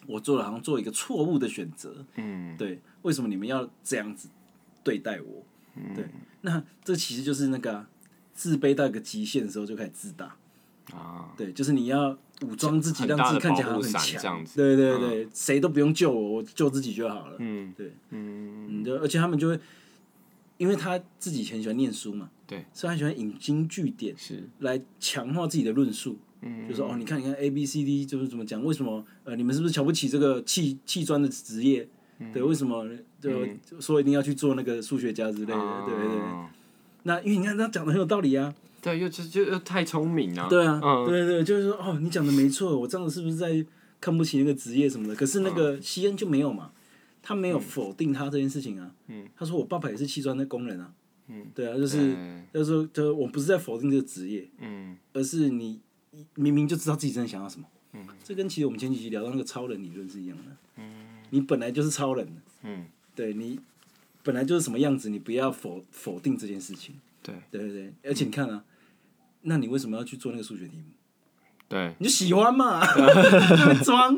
[0.07, 4.29] 我做了好像做一个错误的选择，嗯，对，为什么你们要这样子
[4.85, 5.45] 对待我？
[5.77, 5.95] 嗯。
[5.95, 6.05] 对，
[6.43, 7.89] 那这其实就是那个啊、
[8.35, 10.37] 自卑到一个极限的时候就开始自大，
[10.93, 14.57] 啊，对，就是你要武装自己，让自己看起来很强，这样子。
[14.57, 17.37] 对对对，谁都不用救我，我救自己就好了。
[17.39, 17.73] 嗯。
[17.77, 19.61] 对，嗯，嗯，就而且他们就会，
[20.59, 26.17] 因为他自己以前喜欢念书嘛，对，所以他喜欢引经据典是，来强化自己的论述。
[26.43, 28.63] 嗯，就说哦，你看，你看 A B C D 就是怎么讲？
[28.65, 31.89] 为什么呃，你们是不是瞧不起这个砌砌砖的职业？
[32.19, 32.87] 嗯对，为什么
[33.21, 35.85] 就就说一定要去做那个数学家之类的？
[35.87, 36.21] 对对对。
[36.21, 36.51] 啊
[37.03, 43.65] 那因为你看他讲的很有道理啊，对，又就就又太聪明啊，对啊，嗯对对，就是说哦，你讲的没错，我这样子是不是在
[44.01, 45.15] 看不起那个职业什么的？
[45.15, 46.73] 可是那嗯个西恩就没有嘛，
[47.27, 48.89] 他没有否定他这件事情啊。
[49.09, 50.93] 嗯他说我爸爸也是砌砖的工人啊。
[51.27, 55.81] 嗯，对啊，就是嗯就是说，就我不是在否定这个职业，嗯而是你
[56.37, 57.67] 明明就知道自己真的想要什么。
[57.95, 60.45] 嗯，这跟其实我们前几集聊到那个超人理论是一样的。
[60.77, 62.29] 嗯，你本来就是超人，
[62.63, 62.87] 嗯，
[63.17, 63.59] 对你
[64.23, 66.95] 本来就是什么样子，你不要否否定这件事情。
[67.25, 68.63] 对对对对，而且你看啊，
[69.43, 70.85] 那你为什么要去做那个数学题目？
[71.69, 72.87] 对，你就喜欢嘛，
[73.83, 74.17] 装。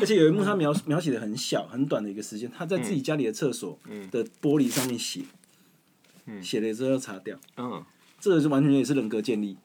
[0.00, 3.78] 而且有一幕他描描写的很小很短的一个时间，他在自己家里的厕所
[4.10, 5.22] 的玻璃上面写，
[6.42, 7.84] 写了之后要擦掉，嗯
[8.20, 9.56] 这个就完全也是人格建立。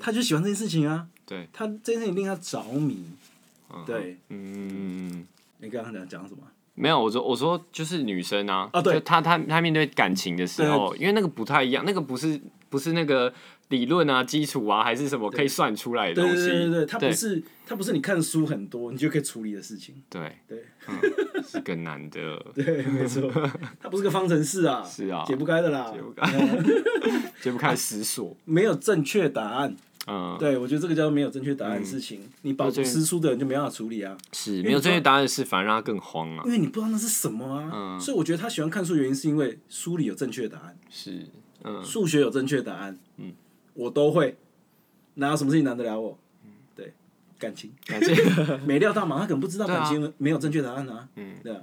[0.00, 3.04] 他就喜欢这件事情啊，对，他这件事情令他着迷。
[3.70, 5.26] 嗯对，嗯。
[5.58, 6.42] 你刚刚讲讲什么？
[6.74, 13.32] 没有，我说我说就是女生啊，啊对她她面对感情的时候，因为那个不太一样，那个不是不是那个
[13.68, 19.94] 理论啊、基础啊，还是什么可以算出来的对东西，对对对对，它不是它不是你看书很多你就可以处理的事情。
[20.08, 20.38] 对。
[20.48, 20.64] 对。
[20.86, 20.94] 嗯
[21.46, 23.30] 是更难的，对，没错，
[23.80, 25.24] 它不是个方程式啊， 是啊。
[25.26, 26.30] 解不开的啦，解不开。
[27.42, 29.76] 解不开思索，没有正确答案。
[30.06, 36.42] 嗯，对，我觉得这个叫没有正确答案的事情，你饱读诗书的人就没办法处理啊，是没有正确答案的事，反而让他更慌啊。
[36.44, 37.70] 因，为你不知道那是什么啊。
[37.72, 38.00] 嗯。
[38.00, 41.26] 所以我觉得他喜欢看书，原因是因为书里有正确答案，是，
[41.62, 43.32] 嗯，数学有正确答案，嗯，
[43.74, 44.36] 我都会，
[45.14, 46.18] 哪有什么事情难得了我？
[46.74, 46.92] 对，
[47.38, 47.70] 感情。
[47.86, 48.14] 感情，
[48.66, 49.80] 没料到嘛，他可能不知道对啊。
[49.80, 51.60] 感情没有正确答案啊，嗯，对啊，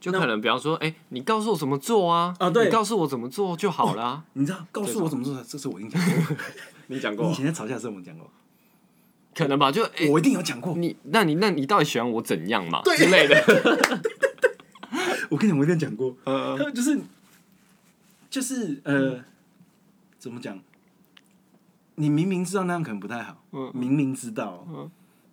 [0.00, 2.66] 就可能比方说，哎，你告诉我怎么做啊，啊对。
[2.66, 6.36] 你告诉我怎么做就好了啊， 你知道，告诉我怎么做，这是我跟 你讲过，
[6.88, 8.30] 你讲你以前在吵架的时候我们讲过，
[9.34, 12.80] 可能吧，就哎，我一定有讲过，你那你那你到底喜欢我怎样嘛？
[12.84, 12.96] 对。
[12.96, 13.36] 之类的，
[15.30, 16.72] 我跟你讲，我一定讲过，嗯。
[16.72, 17.00] 就是
[18.30, 19.24] 就是呃，
[20.18, 20.58] 怎么讲？
[21.96, 23.72] 你明明知道那样可能不太好，嗯。
[23.74, 24.66] 明明知道，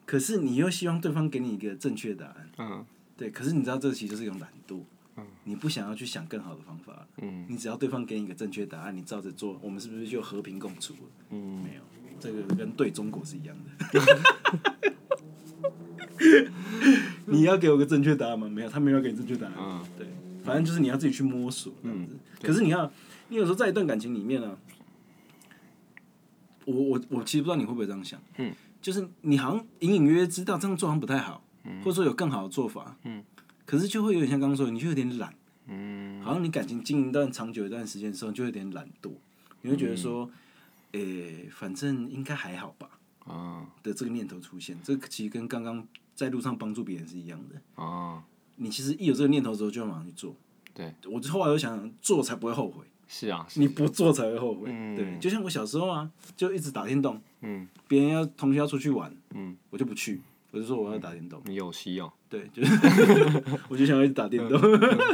[0.06, 2.86] 可是你又希望对方给你一个正确答案，嗯。
[3.18, 4.80] 对，可是你知道这其实就是一种懒惰，
[5.18, 5.26] 嗯。
[5.44, 7.46] 你不想要去想更好的方法，嗯。
[7.50, 11.00] 你只要对方给你一个正确答案，你照着做，我们是不是就和平共处了？
[11.32, 11.82] 嗯，没有，
[12.20, 13.72] 这个跟对中国是一样的。
[17.26, 18.48] 你要给我个正确答案吗？
[18.48, 19.54] 没有，他没有给你正确答案。
[19.58, 19.86] 嗯。
[19.98, 20.08] 对，
[20.44, 22.14] 反正就是你要自己去摸索这样子。
[22.42, 22.90] 可是你看，
[23.28, 24.58] 你有时候在一段感情里面呢、
[26.66, 33.24] 我我我其实不知道你会不会这样想，嗯，就是你好像隐隐约约知道这样做好像不太好，嗯或者说有更好的做法，嗯，
[33.66, 35.34] 可是就会有点像刚刚说的，你就有点懒，
[35.68, 39.12] 嗯好像你感情经营一段长久一段时间的时候，就有点懒惰，
[39.62, 40.30] 你会觉得说，
[40.94, 42.90] 诶、反正应该还好吧
[43.26, 47.84] 啊的这个念头出现，这个其实跟刚刚在路上帮助别人是一样的。
[47.84, 48.24] 啊，
[48.58, 50.36] 你其实一有这个念头之后，就要马上去做。
[50.74, 52.84] 对，我就后来又想想，做才不会后悔，
[53.16, 54.72] 是啊，你不做才会后悔。
[54.72, 54.96] 嗯。
[54.96, 57.68] 对，就像我小时候啊，就一直打电动，嗯。
[57.88, 59.56] 别人要同学要出去玩，嗯。
[59.70, 62.74] 我就不去，我就说我要打电动，你有戏哦，对，就是
[63.70, 64.60] 我就想要一直打电动，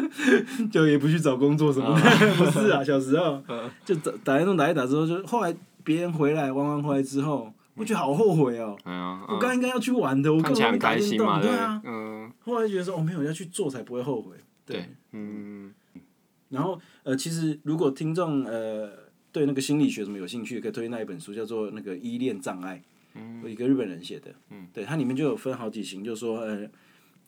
[0.71, 2.01] 就也不去找工作什么的，
[2.39, 3.43] 不是啊，小时候
[3.83, 8.77] 就打打电动打一打之后，就后来别人回来玩完回来之后，我觉得好后悔哦，
[9.27, 14.35] 我刚应该要去玩的，我根看起来很本没打电动，对对啊，嗯，后来觉得说哦没有要去做才不会后悔，
[14.65, 15.73] 对，嗯，
[16.49, 18.91] 然后呃，其实如果听众呃
[19.31, 22.83] 对那个心理学什么有兴趣，可以推荐那一本书，叫做那个《依恋障碍》，
[23.43, 24.33] 有一个日本人写的，
[24.73, 26.69] 对，它里面就有分好几型，就是说呃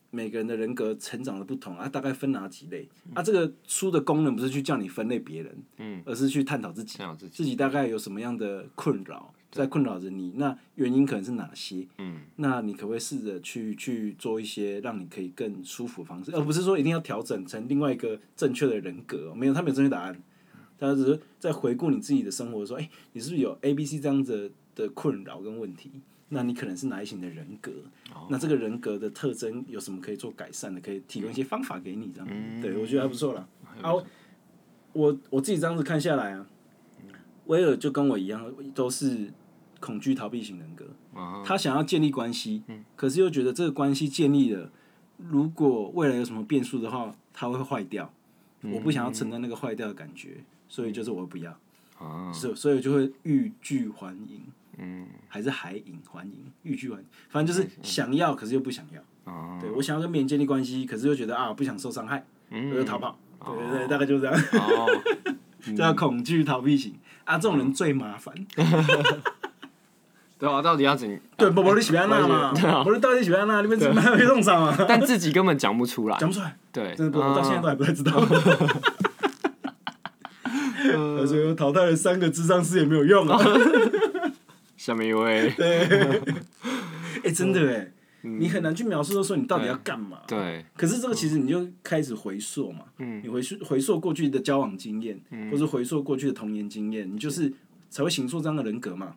[0.10, 3.24] 每个人的人格成长的不同啊，大概分哪几类啊？
[3.24, 11.86] 这个书的功能不是去叫你分类别人，嗯，而是去探讨自己，这样自己，自己大概有什么样的困扰在困扰着你，那原因可能是哪些？
[11.98, 19.36] 嗯，那你可不可以试着去去做一些让你可以更舒服的方式，而不是说一定要调整成另外一个正确的人格哦？
[19.36, 20.18] 没有，他没有正确答案，
[20.80, 25.92] 他只是在回顾你自己的生活，说，哎、你是不是有 A、B、C 这样子的困扰跟问题？
[26.30, 27.72] 那你可能是哪一型的人格？
[28.30, 30.80] 那这个人格的特征有什么可以做改善的？
[30.80, 33.46] 可以提供一些方法给你，这样，对我觉得还不错啦。
[33.82, 33.92] 啊，
[34.94, 36.48] 我我自己这样子看下来啊，
[37.48, 39.30] 威尔就跟我一样，都是
[39.82, 40.86] 恐惧逃避型人格。
[41.14, 42.64] 啊，他想要建立关系，
[42.96, 44.72] 可是又觉得这个关系建立了，
[45.18, 48.14] 如果未来有什么变数的话，他会坏掉。
[48.64, 50.38] 我不想要承担那个坏掉的感觉，
[50.70, 51.52] 所以就是我不要，
[51.98, 54.40] 啊，所以所以就会欲拒还迎，
[54.78, 59.02] 嗯，还是还迎还迎，欲拒还迎，反正就是想要，可是又不想要。
[59.34, 63.18] 啊，对我想要跟别人建立关系，可是又觉得啊不想受伤害，我就逃跑。
[63.44, 64.88] 对对对，大概就是这样，哦，
[65.76, 66.94] 叫恐惧逃避型。
[67.24, 68.36] 啊，这种人最麻烦。
[70.42, 71.08] 对啊，到底要怎？
[71.38, 72.52] 对，不不，你喜欢那嘛？
[72.84, 73.62] 不是到底喜欢那？
[73.62, 74.76] 你们怎么还会弄上啊？
[74.90, 76.58] 但自己根本讲不出来，讲不出来。
[76.72, 78.12] 对，真的不，我到现在都还不太知道。
[80.82, 83.40] 他说我淘汰了三个智商师也没有用啊！
[84.78, 85.88] 下面一位，对
[87.24, 90.18] 哎，真的哎，你很难去描述说你到底要干嘛。
[90.28, 92.80] 对，可是这个其实你就开始回溯嘛，
[93.22, 97.54] 你回溯回溯过去的交往经验，或是回溯过去的童年经验，你就是
[97.92, 99.16] 才会形塑这样的人格嘛。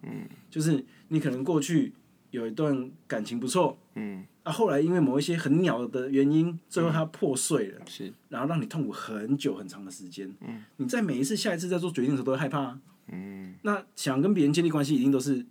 [0.50, 1.94] 就是你可能过去
[2.30, 7.80] 有一段感情不错，嗯，啊，后来因为某一些很鸟的原因，最后它破碎了。
[7.86, 10.34] 是，然后让你痛苦很久很长的时间。
[10.40, 12.80] 嗯，你在每一次、下一次在做决定的时候都会害怕、啊。
[13.08, 15.46] 嗯，那想跟别人建立关系，一定都是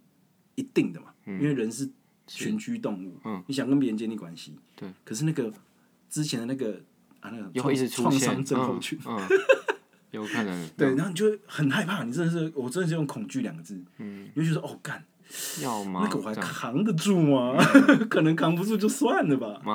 [0.56, 1.90] 一定的嘛，嗯因为人是
[2.28, 3.18] 群居动物。
[3.24, 4.90] 嗯，你想跟别人建立关系，对。
[5.06, 5.54] 可是那个
[6.10, 6.82] 之前的那个
[7.22, 9.18] 啊，那个又会一直创伤症候群，嗯，
[10.14, 15.04] 有可能，对，然后你就会很害怕，你真的是，我真的是用恐惧两个字，嗯，你就觉得哦，干，
[15.62, 16.02] 要吗？
[16.04, 17.58] 那个我还扛得住吗？
[18.10, 19.60] 可能扛不住就算了吧。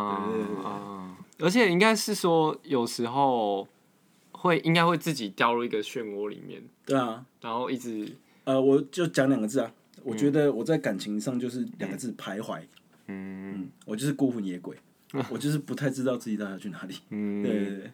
[0.64, 1.16] 啊！
[1.40, 3.66] 而且应该是说，有时候
[4.32, 9.70] 会应该会自己掉入一个漩涡里面，对啊，然后一直呃，我就讲两个字啊，
[10.04, 12.60] 我觉得我在感情上就是两个字徘徊。
[13.10, 14.76] 嗯我就是孤魂野鬼，
[15.30, 16.94] 我就是不太知道自己到底要去哪里。
[17.08, 17.42] 嗯。
[17.42, 17.90] 对对对，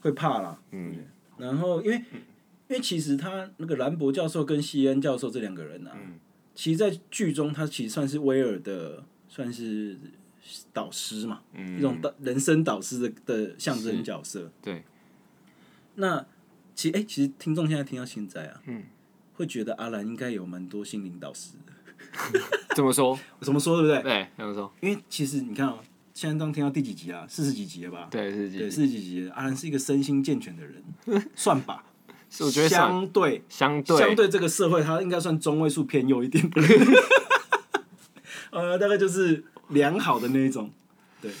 [0.00, 0.60] 会怕啦。
[0.72, 0.96] 嗯
[1.38, 6.18] 然后因为因为其实他那个兰博教授跟西恩教授这两个人啊，嗯
[6.54, 9.96] 其实，在剧中他其实算是威尔的算是
[10.72, 14.50] 导师嘛，嗯一种导人生导师的的象征角色。
[14.60, 14.84] 对，
[15.94, 16.26] 那
[16.74, 18.84] 其实哎、其实听众现在听到现在啊，嗯
[19.34, 21.72] 会觉得阿兰应该有蛮多心灵导师的。
[22.74, 24.02] 这么说，怎么说 对不对？
[24.02, 25.78] 对，怎么说，因为其实你看哦、
[26.20, 27.24] 现在刚听到第几集啊？
[27.26, 28.06] 四十几集了吧？
[28.10, 29.32] 对，是对，是，四十几集了。
[29.32, 30.84] 阿兰是一个身心健全的人，
[31.34, 31.82] 算吧。
[32.28, 36.60] 是我觉得相对相对相对这个社会，他应该算中位数偏右一点的。
[38.52, 40.70] 呃，大概就是良好的那一种，
[41.22, 41.32] 对，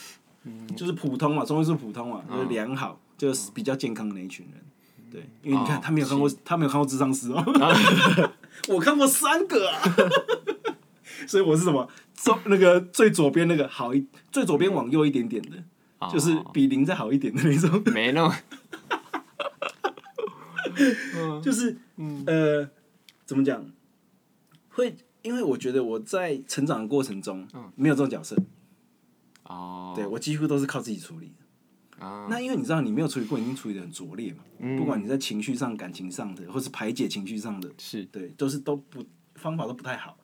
[0.74, 4.64] 就是普通嘛，中位数普通嘛，就是良好，就是比较健康的那一群人。
[5.10, 7.44] 对，因为你看哦他没有看过，他没有看过智商师哦，
[8.68, 9.82] 我看过三个啊，
[11.28, 11.86] 所以我是什么
[12.22, 15.64] 中那个最左边那个好一，最左边往右一点点的，
[16.12, 17.82] 就是哦比零再好一点的那种。
[17.92, 18.34] 没那么，
[21.42, 22.70] 就是嗯，呃，
[23.24, 23.64] 怎么讲？
[24.68, 28.36] 会因为我觉得我在成长的过程中，没有这种角色，
[29.44, 32.04] 哦，对我几乎都是靠自己处理的。
[32.04, 34.44] 啊，那因为你知道，你没有处理过，已经处理的很拙劣嘛。
[34.78, 40.16] 不管你在情绪上、感情上的，或是排解情绪上的，是，对，都是都不方法都不太好。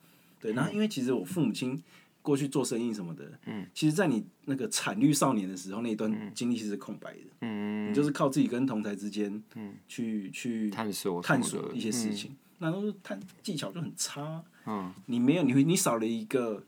[0.47, 1.83] 对，然后因为其实我父母亲
[2.23, 14.43] 过去做生意什么的，嗯，其实，在你那个惨绿少年的时候，那一段经历其实是空白的，嗯，你就是靠自己跟同台之间，嗯，去去探索探索一些事，情，那都是探技巧就很差。
[14.67, 16.65] 嗯你没有，你会你少了一个，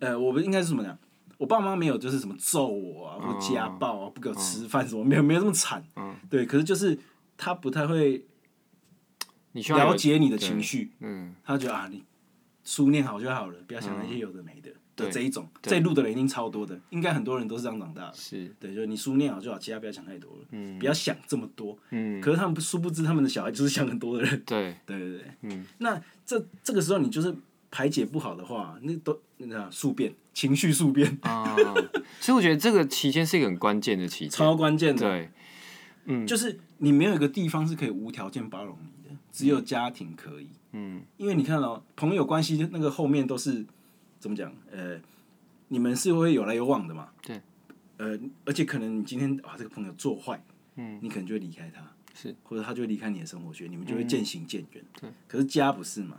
[0.00, 0.98] 呃，我们应该是什么讲？
[1.38, 5.84] 我爸妈没有就是什么揍我啊，或家暴啊，不给我吃饭什么，没有没有这么惨。
[5.96, 6.96] 嗯对，可是就是
[7.36, 8.24] 他不太会
[9.54, 12.04] 了解你的情绪，嗯他觉得啊，你
[12.64, 14.70] 书念好就好了，不要想那些有的没的。
[14.94, 18.12] 的对这一种，对这一路的人一定超多的，应该很多人都是这样长大的。
[18.14, 21.78] 是，对，就是你书念好就好，其他不要想太多了，嗯不要想这么多。
[21.88, 24.40] 嗯，可是他们殊不知，他们的小孩就是想很多的人。
[24.44, 27.34] 对，对对对，嗯，那这这个时候你就是
[27.70, 31.56] 排解不好的话，那都那叫宿便，情绪宿便，啊，
[32.20, 35.00] 所以我觉得这个期间是一个很关键的期间，超关键的。
[35.00, 35.30] 对，
[36.04, 40.44] 嗯就是你没有一个地方是可以无条件包容你的，只有家庭可以。
[40.44, 40.50] 嗯，
[41.16, 43.64] 因为你看哦，朋友关系那个后面都是
[44.18, 44.52] 怎么讲？
[44.70, 45.00] 呃，
[45.68, 47.10] 你们是会有来有往的嘛。
[47.22, 47.40] 对。
[47.98, 50.42] 呃，而且可能你今天啊这个朋友做坏，
[50.76, 51.82] 嗯，你可能就会离开他，
[52.14, 54.84] 是，或者他就会离开你的生活圈，你们就会渐行渐远。
[55.00, 55.10] 对。
[55.28, 56.16] 可是家不是嘛？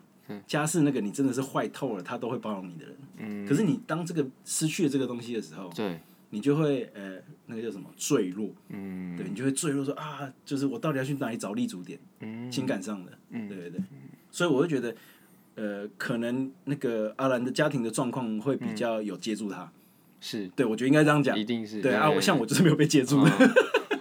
[0.47, 2.95] 家是那个你真的是坏透了，他都会包容你的人。
[3.17, 5.99] 嗯，可是你当这个失去了这个东西的时候，对，
[6.29, 11.99] 你就会呃那个叫什么坠落，嗯，对你就会坠落说啊，就是我到底要去哪里找立足点？
[12.21, 13.81] 嗯，情感上的，对对对，
[14.33, 14.93] 所以我会觉得，
[15.55, 19.71] 呃，可能那个阿兰的家庭的状况会比较有接住他，
[20.19, 21.37] 是，对我觉得应该这样讲。
[21.39, 23.31] 一，定是，对啊，我像我就是没有被接住，嗯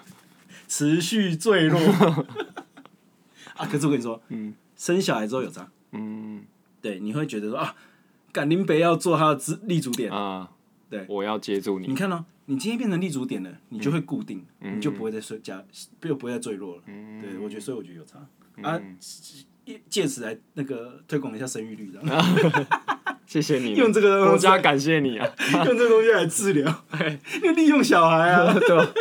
[0.67, 1.79] 持续坠落，
[3.55, 6.43] 啊，可是我跟你说，嗯，生小孩之后有差，嗯。
[6.81, 7.77] 对，你会觉得说啊，
[8.33, 10.51] 敢林北要做他的支立足点，啊，
[10.91, 11.05] 对。
[11.09, 15.65] 我要接住你，你看哦，你今天变成立足点了，你就会固定，你就不会再睡加，
[16.03, 16.83] 又不会再坠落了，
[17.21, 18.19] 对我觉得，所以我觉得有差。
[18.63, 18.81] 啊，
[19.89, 22.67] 借此来那个推广一下生育率，这样。
[23.27, 25.27] 谢谢你，用这个东西国家感谢你啊，
[25.65, 26.85] 用这个东西来治疗，
[27.43, 28.53] 就利用小孩啊。
[28.53, 28.93] 对吧？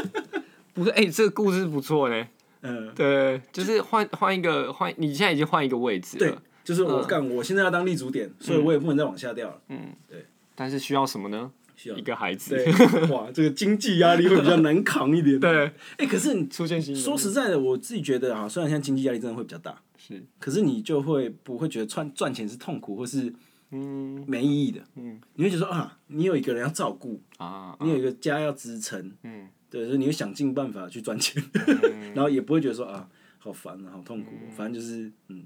[0.73, 2.25] 不是，哎，这个故事不错呢，
[2.61, 9.61] 嗯，对，就是换换一个换，你现在已经换一个位置对了，，就是我干，我现在要当立足点，所以我也不能再往下掉了。
[9.67, 10.25] 嗯，对。
[10.55, 11.51] 但是需要什么呢？
[11.75, 11.97] 需要。
[11.97, 15.37] 一个孩子，对，哇，这个经济压力会比较难扛一点。
[15.41, 23.31] 对，哎，可是你出现新的说实在的，我自己觉得啊，虽然现在经济压力真的会比较大，是，可是你就会不会觉得赚赚钱是痛苦或是
[23.69, 24.23] 嗯。
[24.27, 24.81] 没意义的？
[24.95, 25.21] 嗯。
[25.35, 29.47] 你会觉得说啊，你有一个人要照顾，啊，你有一个家要支撑，嗯。
[29.69, 31.41] 对，所以你会想尽办法去赚钱，
[32.15, 34.31] 然后也不会觉得说啊，好烦啊，好痛苦。
[34.31, 35.45] 哦，反正就是嗯，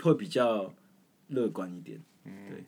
[0.00, 0.74] 会比较
[1.28, 2.00] 乐观一点。
[2.24, 2.64] 对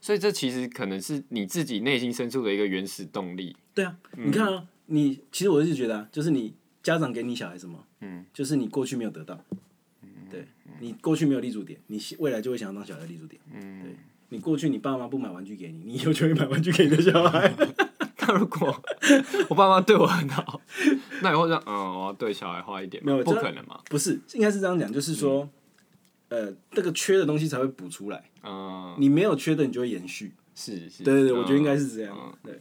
[0.00, 9.38] 所以这其实可能是你自己内心深处的一个原始动力，对啊，你看啊，你其实我一直觉得啊，就是你家长给你小孩什么，嗯，就是你过去没有得到，
[10.30, 10.46] 对
[10.80, 13.96] 你过去没有立足点，你未来就会想要当小孩的立足点，嗯对
[14.30, 17.52] 你过去你爸妈不买玩具给你，你以后就会买玩具给你的小孩。
[18.20, 18.82] 那如果
[19.48, 20.60] 我爸妈对我很好，
[21.22, 25.48] 那以后就嗯，我要对小孩花一点嘛，没有这不可能嘛，不是，应该是这样讲，就是说，
[26.28, 30.32] 呃，这个缺的东西才会补出来，嗯，你没有缺的，你就会延续。
[30.54, 31.86] 是是，对对对，我觉得应该是。
[31.86, 32.38] 是这样。
[32.44, 32.60] 对，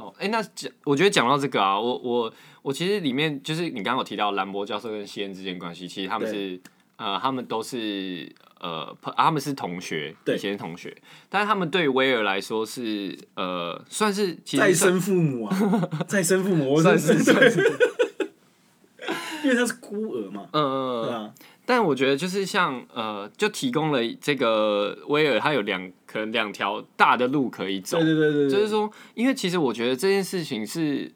[0.00, 2.32] 好，哎、那讲，我觉得讲到这个啊，我我
[2.62, 6.58] 我其实里面就是你刚刚有提到兰博教授跟西恩之间关系，其实他们是
[6.96, 10.96] 呃，他们都是呃，他们是同学，以前是同学，
[11.28, 17.60] 但是他们对于威尔来说是呃，算是其实再生父母啊，再生父母，我算是是算是，
[19.44, 21.34] 因为他是孤儿嘛，呃，对啊，
[21.70, 31.12] 但我觉得就是像呃，就提供了这个威尔，他有两可能两条大的路可以走，对对对对，对就是说，因为其实我觉得这件事情是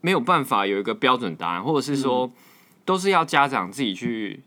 [0.00, 2.28] 没有办法有一个标准答案，或者是说
[2.84, 4.40] 都是要家长自己去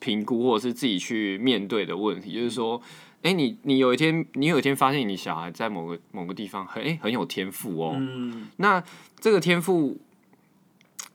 [0.00, 2.32] 评估，或者是自己去面对的问题。
[2.32, 2.82] 就是说，
[3.22, 8.82] 哎、你你有一天你有一天发现你小孩在某个某个地方很哎、很有天赋哦，嗯，那
[9.20, 9.98] 这个天赋，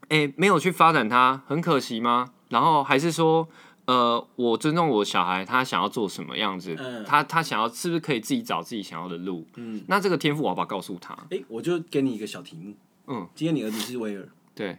[0.07, 2.29] 哎、没有去发展它，很可惜吗？
[2.47, 3.47] 然后还是说，
[3.91, 9.45] 呃，我尊重我小孩，他想要做什么样子，嗯他他想要是不是可以自己找自己想要的路？
[9.57, 11.13] 嗯，那这个天赋我要不要告诉他？
[11.29, 12.73] 哎，我就给你一个小题目，
[13.07, 14.25] 嗯，今天你儿子是威尔，
[14.55, 14.77] 对，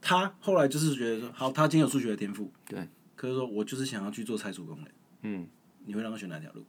[0.00, 4.86] 他后来就是觉得说，好，他今天有数学的天赋，对，可是说我就是想要去做拆除工人，
[5.22, 5.46] 嗯，
[5.84, 6.64] 你会让他选哪条路？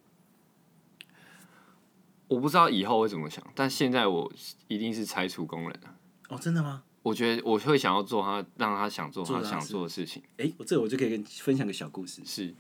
[2.27, 4.31] 我不知道以后会怎么想，但现在我
[4.67, 5.95] 一定是拆除工人了。
[6.29, 6.83] 哦，真的吗？
[7.07, 10.21] 我觉得我会想要做他，让他想做他想做的事情。
[10.37, 12.53] 哎，我这我就可以跟你分享个小故事，是，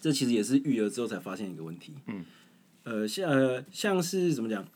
[0.00, 1.94] 这其实也是育儿之后才发现一个问题。
[2.06, 2.24] 嗯，
[2.84, 4.66] 呃，像呃像是怎么讲？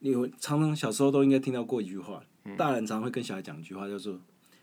[0.00, 4.20] 你有常常小时候都应该听到过一句话，嗯大人常会跟小孩讲一句话，叫做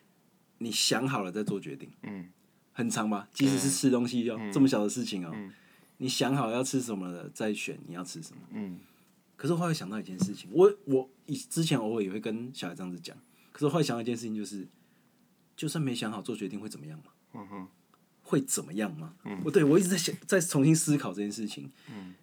[0.60, 1.90] “你想好了再做决定”。
[2.04, 2.30] 嗯，
[2.74, 3.28] 很长吧？
[3.34, 5.52] 即使是吃东西哦，这么小的事情哦，嗯
[5.98, 8.42] 你想好要吃什么了再选你要吃什么。
[8.52, 8.80] 嗯
[9.36, 13.18] 可是我后来想到一件事情，我我以之前偶尔也会跟小孩这样子讲，
[13.54, 14.68] 可是我后来想到一件事情，就是
[15.56, 17.06] 就算没想好做决定会怎么样嘛？
[17.36, 17.68] 嗯哼，
[18.24, 19.14] 会怎么样吗？
[19.46, 21.72] 我对我一直在想，在重新思考这件事情。
[21.90, 22.16] 嗯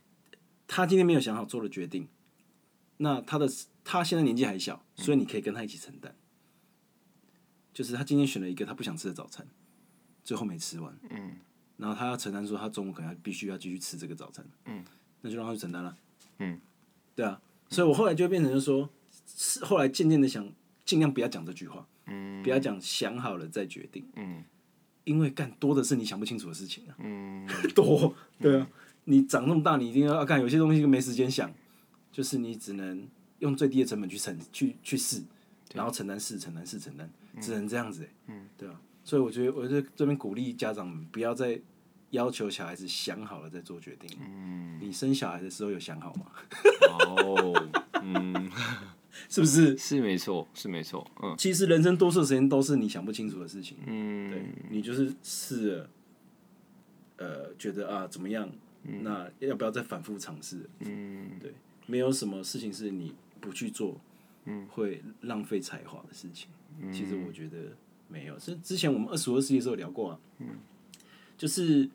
[0.72, 2.06] 他今天没有想好做了决定，
[2.98, 3.50] 那他的
[3.82, 6.14] 他现在年纪还小，所以你可以跟他一起承担。
[7.74, 9.44] 就是他今天选了一个他不想吃的早餐，
[10.22, 11.32] 最后没吃完，嗯
[11.76, 14.84] 然后他要承担说他中午可能要必须要继续吃这个早餐，嗯
[15.22, 15.96] 那就让他去承担了。
[16.38, 16.60] 嗯，
[17.16, 18.88] 对啊，所以我后来就变成就是说，
[19.26, 20.46] 是后来渐渐的想
[20.90, 22.42] 尽量不要讲这句话，嗯。
[22.42, 24.42] 不要讲想好了再决定，嗯。
[25.04, 27.46] 因为干多的是你想不清楚的事情啊，嗯。
[27.72, 28.66] 多，对啊，
[29.04, 31.48] 你长那么大，你一定要干，有些东西没时间想，
[32.10, 33.06] 就是你只能
[33.38, 35.22] 用最低的成本去承去去试，
[35.74, 37.08] 然后承担试承担试承担，
[37.40, 41.60] 只能这样子、欸，嗯，对啊，所以我觉得我在这边鼓励家长们不要再
[42.10, 46.26] 要求小孩子想好了再做决定，嗯，你生小孩的时候有想好吗？
[46.90, 47.70] 哦，
[48.02, 48.50] 嗯，
[49.28, 49.76] 是不是？
[49.76, 51.34] 是没错，是没错，嗯。
[51.36, 54.30] 其实人生多数时间都是你想不清楚的事情，嗯。
[54.30, 55.90] 对嗯你就是试了，
[57.16, 58.50] 呃，觉得啊怎么样，
[58.82, 60.68] 那要不要再反复尝试？
[60.80, 61.30] 嗯。
[61.40, 61.52] 对，
[61.86, 64.00] 没有什么事情是你不去做，
[64.44, 66.48] 嗯，会浪费才华的事情。
[66.92, 67.76] 其实我觉得
[68.08, 70.46] 没有，是之前我们二十五二十一的时候聊过啊，嗯，
[71.36, 71.88] 就是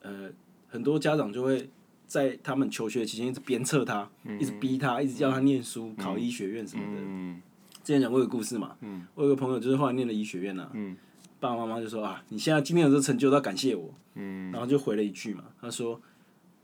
[0.00, 0.30] 呃，
[0.66, 1.68] 很多家长就会
[2.10, 7.00] 在他们求学期间一直鞭策他，一直逼他，一直叫他念书、考医学院什么的。
[7.00, 7.40] 嗯。
[7.84, 8.76] 之前讲过一个故事嘛，
[9.14, 10.96] 我有个朋友就是后来念了医学院啊，嗯。
[11.38, 14.50] 爸爸妈妈就说啊，你现在今天有这成就都要感谢我，嗯。
[14.50, 16.02] 然后就回了一句嘛，他说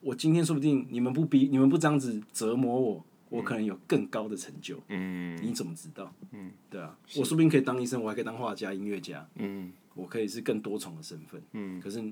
[0.01, 5.39] 我今天说不定你们不逼你们不这样子折磨我，我可能有更高的成就，嗯。
[5.41, 6.13] 你怎么知道？
[6.33, 9.73] 嗯，对啊，我说不定可以当医生，我还可以当画家、音乐家，嗯。
[9.95, 11.81] 我可以是更多重的身份，嗯。
[11.81, 12.03] 可是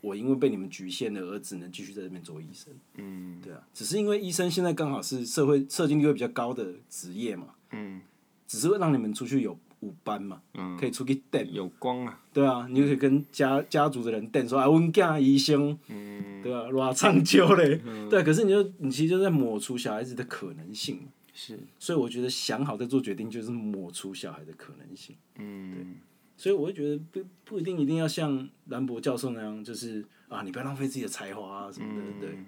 [0.00, 3.40] 我因为被你们局限了，而只能继续在这边做医生，嗯。
[3.42, 8.00] 对啊，只是因为医生现在刚好是社会社经地位比较高的职业嘛，嗯。
[8.46, 11.52] 只是会让你们出去有舞班嘛，嗯，可以出去等。
[11.52, 16.42] 有光啊，对啊，你就可以跟家家族的人等说啊，阮囝医生，嗯。
[16.42, 21.00] 对啊，偌长久嘞，对啊，可是你就你其实就在抹除小孩子的可能性，
[21.34, 25.14] 是，所以我觉得想好再做决定，就是抹除小孩的可能性。
[25.36, 25.96] 嗯
[26.38, 32.38] 所以我会觉得不不一定一定要像兰博教授那样，就是啊，你不要浪费自己的才华啊什么的，对，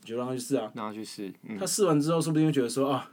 [0.00, 0.70] 你就让他去试啊。
[0.74, 1.58] 让他去试，嗯。
[1.58, 3.10] 他试完之后，说不定会觉得说啊，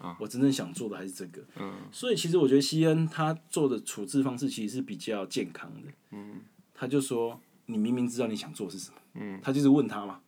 [0.00, 0.16] 啊。
[0.18, 1.44] 我真正想做的还是这个。
[1.60, 1.72] 嗯。
[1.92, 5.80] 所以其实我觉得西恩他做的处置方式其实是比较健康的。
[6.12, 6.40] 嗯。
[6.74, 9.38] 他就说：“你明明知道你想做是什么，嗯。
[9.42, 10.20] 他就是问他嘛，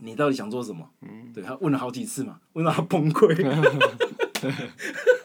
[0.00, 0.90] 你到底想做什么？
[1.02, 1.30] 嗯。
[1.34, 3.34] 对他问了好几次嘛，问到他崩溃，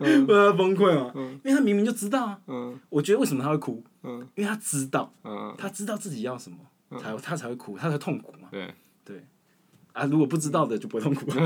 [0.00, 2.40] 问到他崩溃嘛，因为他明明就知道啊。
[2.46, 2.78] 嗯。
[2.88, 3.82] 我觉得为什么他会哭？
[4.02, 4.26] 嗯。
[4.34, 6.58] 因为他知道，嗯，他知道自己要什么，
[6.98, 8.48] 才他才会哭，他才痛苦嘛。
[9.04, 9.24] 对，
[9.92, 11.26] 啊，如果不知道的就不会痛苦。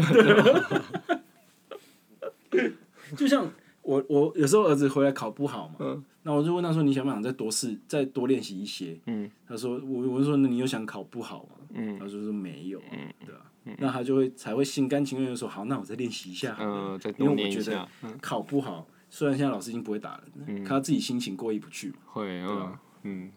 [3.16, 3.50] 就像
[3.82, 12.90] 我我有时候儿子回来考不好嘛，嗯那我就问他说：“你想不想再多试，再多练习一些？”嗯他说：“我我就说，那你又想考不好吗？”嗯他说说没有、啊，
[13.24, 16.94] 对吧、那他就会才会心甘情愿的说：“好，那我再练习一下好了。
[16.94, 17.88] 嗯，再因多为我觉得
[18.22, 23.32] 考不好，虽然现在老师已经不会打人了，可他自己心情过意不去嘛，会，嗯嗯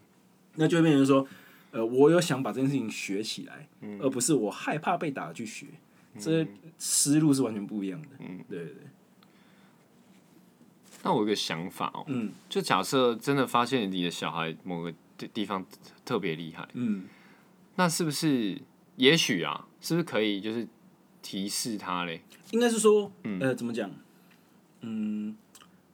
[0.54, 1.26] 那就会变成说，
[1.72, 5.66] 呃，我有想把这件事情学起来，嗯而不是我害怕被打去学，
[6.18, 6.46] 这
[6.78, 8.08] 思路是完全不一样的。
[8.20, 8.82] 嗯，对对对，
[11.02, 15.64] 那我有一个想法哦，嗯就假设真的发现你的小孩某个地地方
[16.04, 17.04] 特别厉害，嗯，
[17.76, 18.60] 那是不是
[18.96, 20.66] 也许啊，是不是可以就是
[21.22, 22.22] 提示他嘞？
[22.50, 23.90] 应该是说，呃，怎么讲？
[24.80, 25.36] 嗯，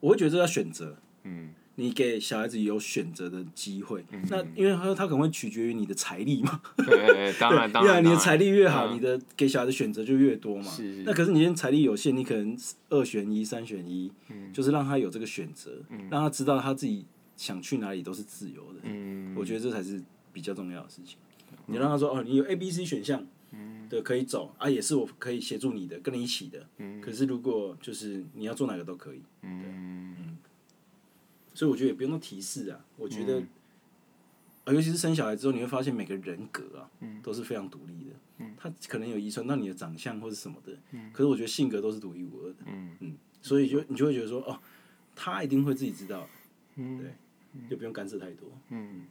[0.01, 0.97] 我会觉得这要选择。
[1.25, 8.95] 嗯你给小孩子有选择的机会，那因为他他可能会取决于你的财力嘛， 对，当然当然，你的财力越好，嗯。
[8.95, 10.71] 你的给小孩的选择就越多嘛。
[10.71, 12.57] 是那可是你今天财力有限，你可能
[12.91, 14.53] 二选一、三选一，嗯。
[14.53, 15.73] 就是让他有这个选择，
[16.11, 17.05] 让他知道他自己
[17.37, 18.81] 想去哪里都是自由的。
[18.85, 19.35] 嗯。
[19.37, 20.01] 我觉得这才是
[20.33, 21.19] 比较重要的事情。
[21.67, 23.89] 你让他说哦，你有 A、B、C 选项，嗯。
[23.91, 26.65] 对，可以走啊，也是我可以协助你的，跟你一起的。
[26.79, 27.01] 嗯。
[27.01, 30.34] 可是如果就是你要做哪个都可以，嗯
[31.55, 32.85] 所以我觉得也不用那提示啊。
[32.97, 33.41] 我觉得，
[34.65, 36.91] 啊，尤其是生小孩之后，你会发现每个人格啊，
[37.23, 38.11] 都是非常独立的。
[38.39, 42.57] 嗯他可能有遗传到你的长相或者什么的，嗯可是我觉得性格都是独一无二的。
[42.67, 44.59] 嗯所以就你就会觉得说，哦，
[45.15, 46.29] 他一定会自己知道，
[46.77, 47.15] 嗯对，
[47.71, 48.49] 就不用干涉太多。
[48.71, 49.07] 嗯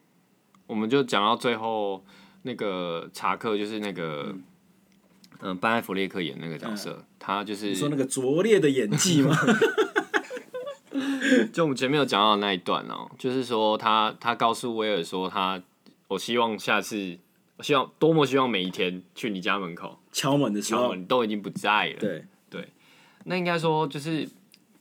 [0.67, 2.03] 我们就讲到最后
[2.41, 4.35] 那个查克，就是那个
[5.39, 9.33] 嗯班艾弗列克演那个角色，他就是你说那个拙劣的演技吗？
[11.53, 15.61] 就我们前面有讲到的那一段哦、就是说他他告诉威尔说他，
[16.07, 17.17] 我希望下次，
[17.57, 19.99] 我希望多么希望每一天去你家门口。
[20.11, 21.99] 敲门的时候，敲门，都已经不在了。
[21.99, 22.25] 对。
[22.49, 22.67] 对，
[23.23, 24.29] 那应该说就是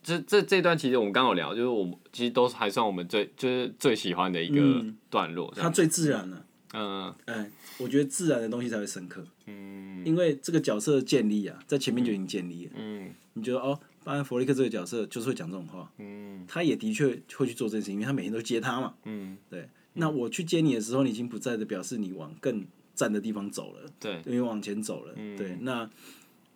[0.03, 4.95] 这这这段其实我们刚刚有聊，就是我们其实都还算我们最就是最喜欢的一个嗯。
[5.09, 5.51] 段落。
[5.55, 5.67] 这样。
[5.67, 6.45] 他最自然了。
[6.73, 7.15] 嗯。
[7.25, 7.49] 哎，
[7.79, 10.05] 我觉得自然的东西才会深刻，嗯。
[10.05, 12.73] 因为这个角色的建立啊，在前面就已经建立了。
[12.75, 13.11] 嗯。
[13.33, 18.93] 你觉得哦，巴恩弗利克这个角色就是会讲这种话，嗯他也的确会去做这件事情，因为他每天都接他嘛。
[19.05, 25.13] 嗯对那我去接你的时候，你已经不在的，表示你往更站的地方走了，对因为往前走了。
[25.15, 25.89] 嗯对，那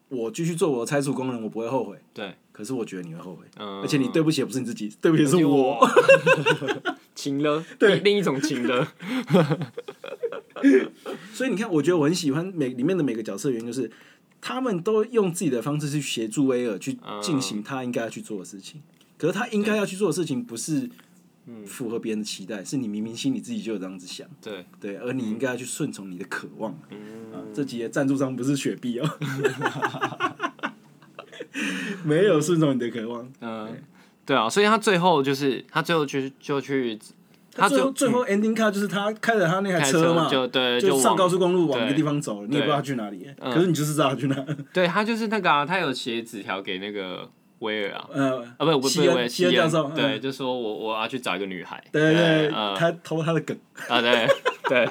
[0.10, 1.98] 我继续做我的拆除功能，我不会后悔。
[2.14, 5.80] 对，可是我觉得你会后悔，嗯，而且你对不起的不是你自己，对不起是我。
[5.80, 5.90] 我，
[7.14, 8.88] 情了，对另另一种情了，
[11.34, 13.92] 所以你看，我觉得我很喜欢每里面的每个角色，原因就是
[14.42, 18.82] 他们都用自己的方式去协助威尔去进行他应该要去做的事情。
[19.18, 20.90] 可是他应该要去做的事情，不是
[21.66, 26.72] 符合别人的期待，是你明明心里自己就有这样子想，对，对，而你应该要去顺从你的渴望。
[27.34, 29.10] 啊，这集的赞助商不是雪碧哦，
[32.04, 33.28] 没有顺从你的渴望。
[33.42, 33.82] 嗯，
[34.26, 37.00] 对啊，所以他最后就是他最后就就去，
[37.58, 44.46] 他最后最后 ending cut 就是他开着他那台车嘛，就对就上高速公路往一个地方走了，你也不知道他去哪里，可是你就是知道他去哪。
[44.72, 47.30] 对他就是那个啊，他有写纸条给那个
[47.60, 53.58] 威尔啊，呃，啊不不不西恩教授对，嗯就说我我要去找一个女孩，对对他偷他的梗，
[53.90, 54.28] 啊对
[54.70, 54.90] 对，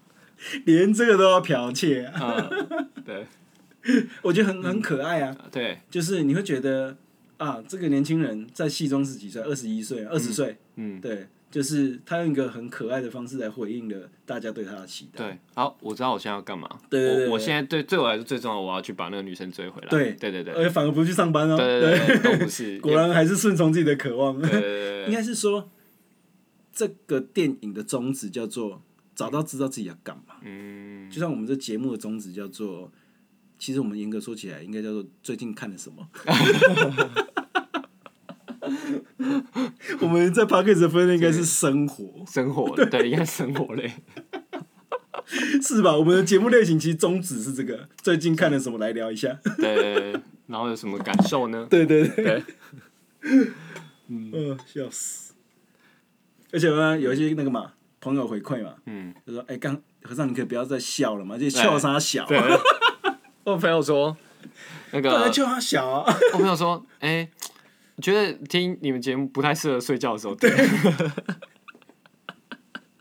[0.64, 3.26] 连这个都要剽窃啊，嗯对
[4.22, 5.36] 我觉得很很可爱啊。
[5.52, 6.96] 对，就是你会觉得
[7.36, 9.42] 啊，这个年轻人在戏中是几岁？
[9.42, 15.24] 二十一岁，二十岁，嗯对，就是他用一个很可爱的方式来回应了大家对他的期待。
[15.24, 16.68] 对，好，我知道我现在要干嘛。
[16.90, 19.88] 对对对我我现在对对我来说最重要，我要去把那个女生追回来。
[19.88, 21.56] 对对对对反而不去上班哦。
[21.56, 22.80] 对对对，都不是。
[22.80, 24.36] 果然还是顺从自己的渴望。
[24.40, 25.70] 对对对应该是说，
[26.72, 28.82] 这个电影的宗旨叫做
[29.14, 30.34] 找到知道自己要干嘛。
[30.42, 32.90] 嗯，就像我们这节目的宗旨叫做，
[33.60, 36.08] 其实我们严格说起来，应该叫做最近看了什么。
[40.00, 43.90] 我们在 p a c k a g e 的分类应该是生活，生活的对，应该生活类。
[45.62, 45.96] 是吧？
[45.96, 49.38] 我们的节目类型其实宗旨是这个，最近看了什么来聊一下。
[49.56, 50.12] 对
[50.46, 51.66] 然后有什么感受呢？
[51.70, 52.42] 对对对，对，
[54.08, 55.32] 嗯，笑死。
[56.52, 62.26] 而且呢，有一些那个嘛，朋友回馈嘛，嗯，就说：“哎、刚和尚，你可以不要再笑了嘛，这笑啥小？
[62.26, 62.38] 对。
[63.44, 64.14] 我朋友说，
[64.92, 66.14] 那个笑他小啊。
[66.34, 67.53] 我朋友说，哎，我
[68.02, 70.50] 觉得听你们节目不太适合睡觉的时候听。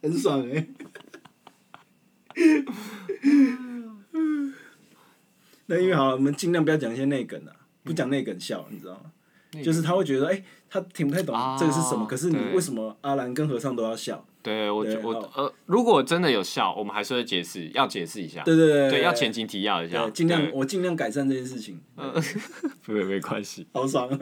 [0.02, 0.68] 很爽哎、
[5.68, 9.12] 那因为好，我们尽量不要讲一些内梗啊，不讲内梗笑，你知道吗？
[9.64, 14.26] 就是他会觉得，哎、他听不太懂啊这个是什么，可是你为什么阿兰跟和尚都要笑？
[14.44, 18.44] 对我对我呃，如果真的有效，我们还是会解释，要解释一下。
[18.44, 21.80] 对对对对，要前情提要一下，，尽量我尽量改善这件事情，
[22.84, 23.66] 不 没没关系。
[23.74, 24.10] 好爽。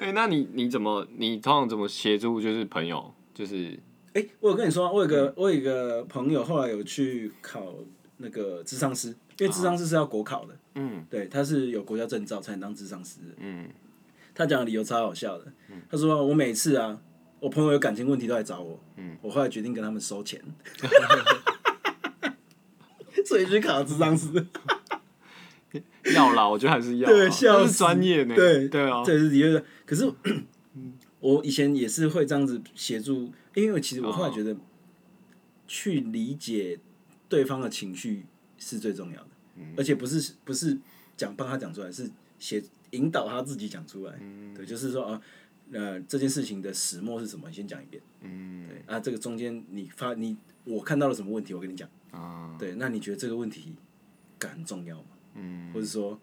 [0.00, 3.78] 哎、那你你怎么你通常怎么协助就是朋友就是
[4.14, 7.74] 哎、我有跟你说啊，我有个我有一个朋友，后来有去考
[8.16, 9.08] 那个智商师，
[9.38, 13.20] 因为智商师是要国考的，嗯对，他是有国家证照才能当智商师。
[13.38, 13.68] 嗯
[14.34, 15.52] 他讲的理由超好笑的，
[15.90, 16.98] 他说我每次啊，
[17.40, 19.16] 我朋友有感情问题都来找我，嗯。
[19.22, 20.40] 我后来决定跟他们收钱，
[23.24, 24.28] 所以去考智商师，
[26.14, 29.64] 要啦，我觉得还是要啊，对笑那是死专业呢，对对啊，这是的确的。
[29.86, 30.10] 可是
[31.20, 34.56] 我以前也是会这样子协助，因为其实我后来觉得，
[35.66, 36.78] 去理解
[37.28, 38.24] 对方的情绪
[38.58, 39.28] 是最重要的，
[39.76, 40.76] 而且不是不是
[41.16, 44.18] 讲帮他讲出来，是写引导他自己讲出来。
[44.56, 45.22] 对，就是说啊，呃，
[46.08, 47.48] 这件事情的始末是什么？
[47.48, 48.02] 你先讲一遍。
[48.22, 51.88] 嗯对啊，这个中间你发你我看到了什么问题，我跟你讲。
[52.10, 53.72] 啊对，那你觉得这个问题
[54.38, 55.04] 感很重要吗？
[55.34, 56.18] 嗯或者说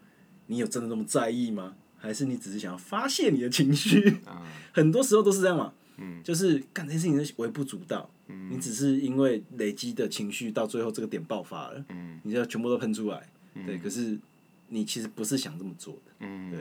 [0.48, 1.76] 你有真的那么在意吗？
[1.98, 4.18] 还是你只是想要发泄你的情绪？
[4.26, 5.74] 啊 很多时候都是这样嘛。
[6.00, 13.28] 嗯就是干这件事情是微不足道，嗯你只是因为累积的情绪到最后这个点爆发了，嗯你就要全部都喷出来。
[13.66, 14.16] 对，可是
[14.68, 16.12] 你其实不是想这么做的。
[16.20, 16.60] 嗯对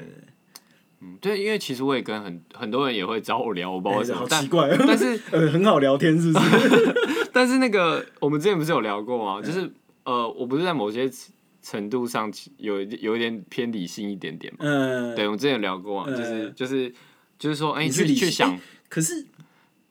[1.00, 4.76] 嗯，对，因为其实我也跟很很多人也会找我聊，我不知道为什么，哎好但奇怪哦。
[4.78, 6.94] 但是 呃，很好聊天，是不是？
[7.32, 9.42] 但是那个我们之前不是有聊过吗？
[9.42, 9.70] 就是
[10.04, 11.10] 呃，我不是在某些
[11.62, 14.60] 程度上有一有一点偏理性一点点嘛。
[14.60, 16.94] 嗯，对，我们之前有聊过啊，就是呃就是
[17.38, 19.26] 就是说，哎，你去去想哎，可是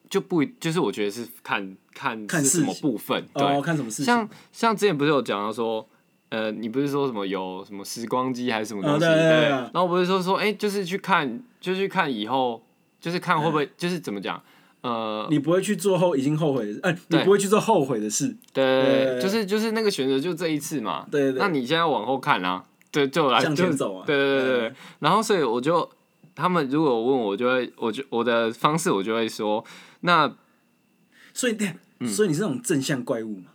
[0.09, 4.05] 就不就是我觉得是看看看是什么部分，哦，对，看什么事情？
[4.05, 5.87] 像像之前不是有讲到说。
[6.35, 9.05] 呃，你不是说什么有什么时光机还是什么东西？
[9.05, 12.61] 哦对对对对然后不是说说，哎、就是去看，就是去看以后，
[12.99, 14.41] 就是看会不会，就是怎么讲？
[14.81, 18.35] 呃，你不会去做后已经后悔的，哎，你不会去做后悔的事。
[18.51, 21.07] 对对就是就是那个选择就这一次嘛。
[21.09, 24.73] 对对对那你现在往后看啊，对，就来向前走啊对对对对。
[24.99, 25.89] 然后所以我就，
[26.35, 29.63] 他们如果问我，我就会，我就我的方式，我就会说，
[30.01, 30.35] 那
[31.33, 31.73] 所以，对，
[32.05, 33.51] 所以你是那种正向怪物嘛？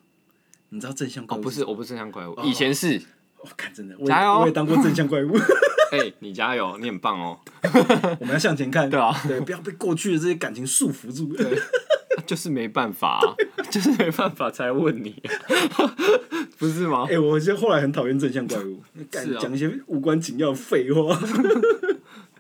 [0.71, 1.43] 你知道正向怪物哦，物？
[1.45, 3.01] 不是，我不是正向怪物，以前是，
[3.41, 5.37] 我看真的，我也当过正向怪物。
[5.93, 7.39] 哎、你加油，你很棒哦。
[8.21, 11.37] 我们要向前看，对啊，对，不要被过去的这些感情束缚住。
[12.27, 13.35] 就是没办法、 啊，
[13.71, 15.21] 就是没办法才问你，
[16.59, 17.07] 不是吗？
[17.11, 18.81] 哎、我现在后来很讨厌正向怪物，
[19.41, 21.19] 讲一些无关紧要的废话。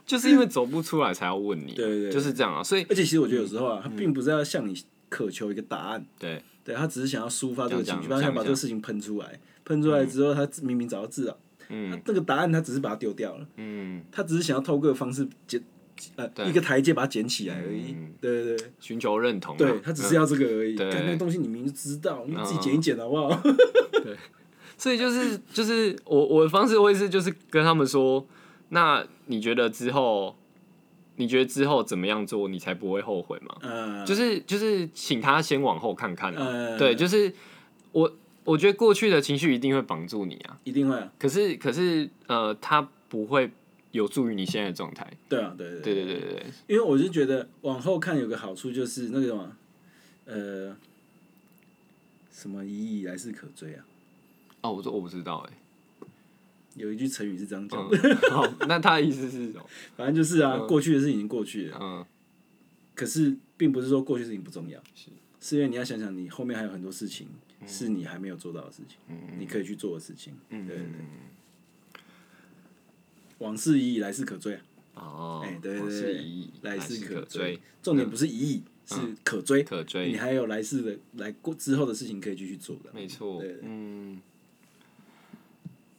[0.06, 2.62] 就是因为走不出来才要问你，对对对就是这样啊。
[2.62, 11.38] 所以而且其实我觉得有时候啊，他并不是要向你渴求一个答案，对，对他只是想要抒发这个情绪，他想把这个事情喷出来，喷出来之后，他明明找到字了，
[11.68, 11.90] 嗯。
[11.90, 15.62] 他那个答案他只是把它丢掉了，嗯，他只是想要透过方式捡，
[16.16, 17.92] 呃，一个台阶把它捡起来而已。
[17.92, 18.12] 嗯。
[18.20, 20.76] 对对对，寻求认同啊，对他只是要这个而已。
[20.76, 23.42] 但那个东西你明明就知道，你自己捡一捡好不好？
[24.76, 28.26] 所以就是就是我我的方式会是就是跟他们说，
[28.70, 30.34] 那你觉得之后，
[31.20, 33.56] 你觉得之后怎么样做，你才不会后悔吗？
[33.60, 37.30] 嗯，就是就是请他先往后看看啊，呃对，就是
[37.92, 38.10] 我
[38.44, 43.50] 我觉得过去的情绪一定会绑住你啊，一定会啊，可是可是呃，他不会
[43.92, 45.94] 有助于你现在的状态，对啊，对对对。
[45.94, 49.52] 对对对对，因为我就觉得往后看有个好处就是那个什么，
[50.24, 50.76] 呃，
[52.32, 53.84] 什么意义来是可追啊，
[54.62, 55.58] 哦，我说我不知道哎、
[56.74, 57.88] 有一句成语是这样讲。
[57.88, 59.66] 的，嗯，好，那他的意思是什么？
[59.96, 62.06] 反正就是啊，过去的事情已经过去了，嗯，
[62.94, 65.56] 可是并不是说过去的事情不重要，是。
[65.56, 67.26] 因为你要想想你后面还有很多事情
[67.66, 68.98] 是你还没有做到的事情，
[69.38, 70.84] 你可以去做的事情，对对对。
[73.38, 74.60] 往事已矣来世可追啊，
[75.02, 76.22] 哦，哎对对我对
[76.60, 80.10] 来势势可追，重点不是一亿，是可追，可追。
[80.12, 82.90] 你，还有来世的来过之后的事情可以继续做的。
[82.92, 83.40] 没错。
[83.40, 84.22] 对，嗯，好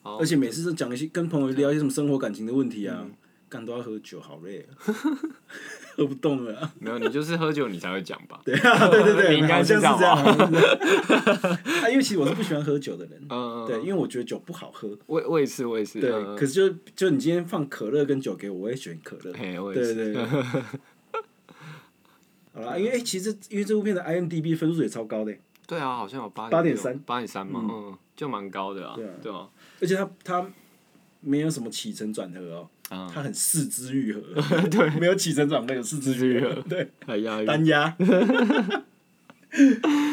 [0.04, 2.94] 而且每次都讲一些跟朋友聊一些什么生活感情的问题嗯。
[2.96, 3.06] 啊，
[3.50, 4.72] 干都要喝酒，好累啊，
[5.98, 6.58] 喝不动了。
[6.58, 6.74] 啊。
[6.80, 8.40] 没有，你就是喝酒你才会讲吧？
[8.46, 14.98] 对啊，对对对，应该是是这样 啊，因为其实我是不喜欢喝酒的人，嗯，对，因为我觉得酒不好喝。
[15.06, 19.34] 我我也是，我也是，对，嗯可是就就你今天放可乐跟酒给我，我也选可乐。
[19.34, 20.14] 嘿，我也是，对对。
[20.14, 20.26] 对。
[22.54, 25.34] 好啦，因为哎，其实因为这部片的 IMDB 分数也超高的，
[25.68, 26.98] 对啊，好像有八八点三。
[27.00, 29.12] 八点三嘛，嗯，就蛮高的啊，对啊。
[29.24, 29.48] 对啊，
[29.82, 30.50] 而且他他
[31.20, 34.22] 没有什么起承转合哦，啊，他很四肢愈合，
[34.70, 37.96] 对，没有起承转合，有四肢愈合，对，还押韵，单压，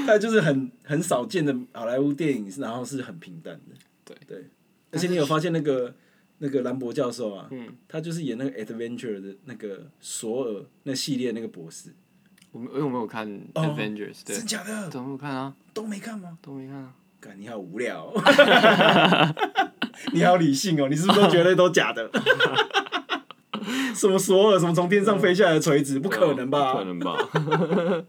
[0.07, 4.17] 他就是很很少见的好莱坞电影，然后是很平淡的，对。
[4.27, 4.45] 对，
[4.91, 5.95] 而且你有发现那个
[6.39, 7.69] 那个兰博教授啊，嗯。
[7.87, 11.91] 他就是演那个 Adventure 的那个索尔那系列那个博士，
[12.53, 14.23] 我们我有没有看哦 Avengers？
[14.25, 14.37] 对。
[14.37, 14.89] 真，假的？
[14.91, 16.39] 都没有看啊，都没看吗？
[16.41, 18.13] 都没看啊，干，你好无聊哦、
[20.13, 22.11] 你好理性哦、你是不是都觉得都假的？
[23.95, 26.73] 什么索尔，什么从天上飞下来的锤子，不可能吧？
[26.73, 27.17] 不可能吧？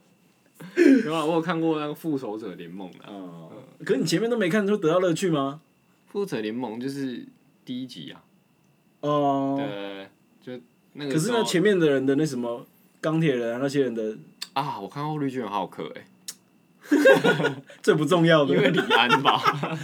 [1.05, 3.51] 有啊，我有看过那个复仇者联盟啊，哦，
[3.83, 5.61] 可是你前面都没看，就得到乐趣吗？
[6.07, 7.25] 复仇者联盟就是
[7.65, 8.21] 第一集啊，
[9.01, 10.07] 哦，对，
[10.57, 10.61] 就
[10.93, 12.65] 那个可是那前面的人的那什么
[13.01, 14.15] 钢铁人啊，那些人的
[14.53, 16.05] 啊，我看过绿巨人浩克哎，
[17.81, 18.55] 最不重要的。
[18.55, 19.33] 因为李安吧，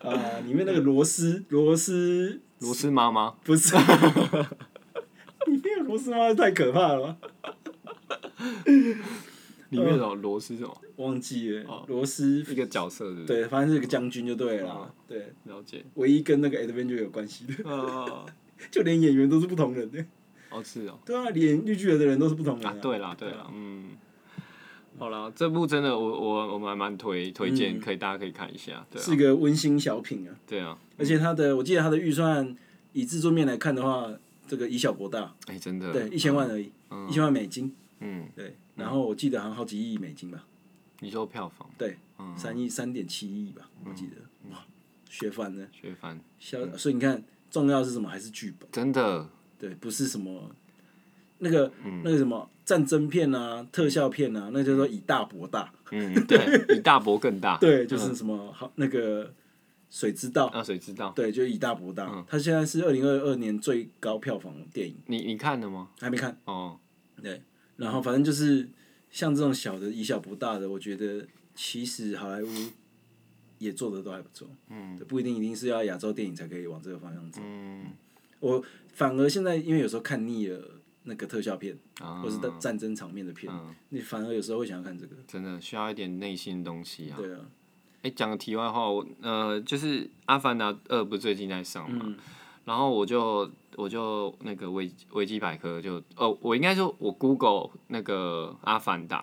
[0.00, 3.76] 啊，里面那个罗斯，罗斯罗斯妈妈，不是，
[5.46, 7.06] 里面有罗斯妈太可怕了。
[7.12, 7.16] 吧，
[9.70, 10.80] 里面有罗斯什么？
[10.96, 11.64] 忘记了。
[11.66, 11.84] 哦。
[11.88, 13.10] 罗斯，一个角色？
[13.26, 14.92] 对，反正是个将军就对了。
[15.08, 15.84] 对，了解。
[15.94, 18.26] 唯一跟那个 Adventure 有关系的，啊，
[18.70, 20.04] 就连演员都是不同人的。
[20.50, 22.76] 哦是哦，对啊，演绿巨人的人都是不同人啊。
[22.82, 23.92] 对啦对啊啦，嗯，
[24.98, 27.80] 好啦，这部真的我我我蛮蛮推推荐，嗯。
[27.80, 30.34] 可以大家可以看一下，对是啊个温馨小品啊。
[30.46, 32.56] 对啊，而且它的，我记得它的预算
[32.92, 34.08] 以制作面来看的话，
[34.46, 37.08] 这个以小博大，哎真的，对，一千万而已，嗯。
[37.08, 38.56] 一千万美金，嗯，对。
[38.76, 40.44] 然后我记得好像好几亿美金吧，
[41.00, 41.68] 你说票房？
[41.76, 42.36] 对，嗯。
[42.36, 44.16] 三亿三点七亿吧，我记得。
[44.50, 44.64] 哇，
[45.08, 48.08] 学翻了，学翻，销，所以你看，重要是什么？
[48.08, 49.28] 还是剧本，真的，
[49.58, 50.50] 对，不是什么
[51.42, 55.72] 那个嗯那个什么战争片啊、特效片啊，那叫做以大博大。
[55.90, 56.38] 嗯， 对，
[56.76, 59.34] 以大博更大，对，就是什么好那个
[59.90, 61.12] 水之道，啊，水之道？
[61.14, 62.08] 对，就以大博大。
[62.10, 65.88] 嗯它现在是二零二二年最高票房的电影，你你看了吗？
[66.00, 66.38] 还没看。
[66.44, 66.78] 哦，
[67.20, 67.42] 对，
[67.76, 68.68] 然后反正就是
[69.10, 72.48] 像这种小的以小博大的，我觉得其实好莱坞
[73.58, 74.48] 也做的都还不错。
[74.70, 77.42] 嗯，不一定一定是要亚洲电影才可以往这个方向走。
[77.44, 77.86] 嗯，
[78.40, 78.64] 我
[78.94, 80.58] 反而现在因为有时候看腻了
[81.04, 82.20] 那个特效片，啊。
[82.20, 83.74] 或是战战争场面的片，嗯。
[83.90, 85.16] 你反而有时候会想要看这个。
[85.26, 87.16] 真的需要一点内心的东西啊。
[87.16, 87.40] 对啊，
[88.02, 92.16] 哎，讲个题外话，我呃，就是《阿凡达二》不是最近在上嘛，嗯。
[92.64, 99.20] 然后我就我就那个维维基百科就哦，我应该说我 Google 那个《阿凡达》，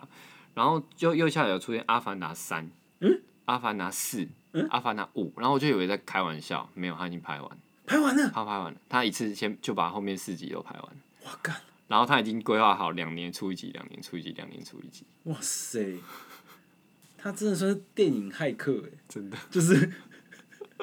[0.52, 2.66] 然后就右下角有出现《阿凡达三》，
[3.00, 3.08] 嗯，
[3.46, 4.18] 《阿凡达四》，
[4.52, 11.56] 《嗯阿凡达五》，然后我就以为在开玩笑，没有，他已经拍完，拍完了，他拍完了，他一次先就把后面四集都拍完了，哇干，
[11.88, 15.98] 然后他已经规划好两年出一集，两年出一集，两年出一集，哇塞，
[17.18, 19.36] 他真的算是电影骇客哎，真的。
[19.50, 19.92] 就是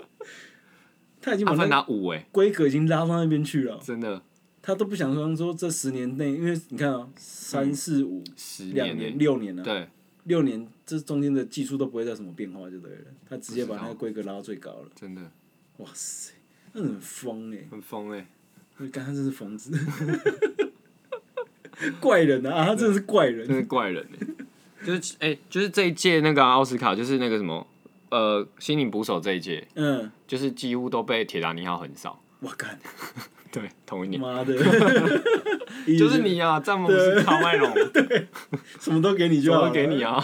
[1.22, 4.22] 他已经把阿凡那五哎，规格已经拉到那边去了，真的。
[4.62, 9.88] 他都不想说说这十年内，因为你看啊，三四五十两年年，六年了、对，
[10.26, 15.22] 六年这中间的技术都不会再什么变化就对了，他直接把那个规格拉到最高了，真的。
[15.78, 16.34] 哇塞，
[16.74, 18.28] 那很疯哎、很疯哎，
[18.80, 19.72] 我干他真是疯子，
[22.00, 24.28] 怪人啊，他真的是怪人真，是怪人哎。
[24.86, 27.66] 就是哎、就是这一届那个啊奥斯卡，就是那个什么
[28.10, 32.22] 呃，心灵捕手这一届，嗯，就是几乎都被铁达尼号横扫。
[32.40, 32.80] 我干，
[33.52, 34.56] 对，同一年，妈的，
[35.98, 37.70] 就是你啊，詹姆斯卡麦隆，
[38.80, 40.24] 什么都给你就好了什么都给你啊，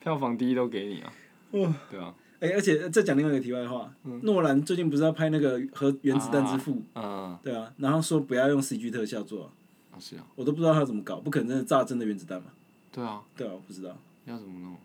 [0.00, 1.12] 票房第一都给你啊，
[1.50, 2.14] 哇对啊，
[2.44, 3.92] 哎、而且再讲另外一个题外话，
[4.22, 9.50] 诺兰最近不是要拍那个《核原子弹之父》啊，对啊，然后说不要用 CG 特效做啊、
[9.92, 12.48] 啊是啊，我都不知道他怎么搞，不可能真的炸真的原子弹嘛？
[12.92, 14.76] 对啊，对啊，我不知道，要怎么弄？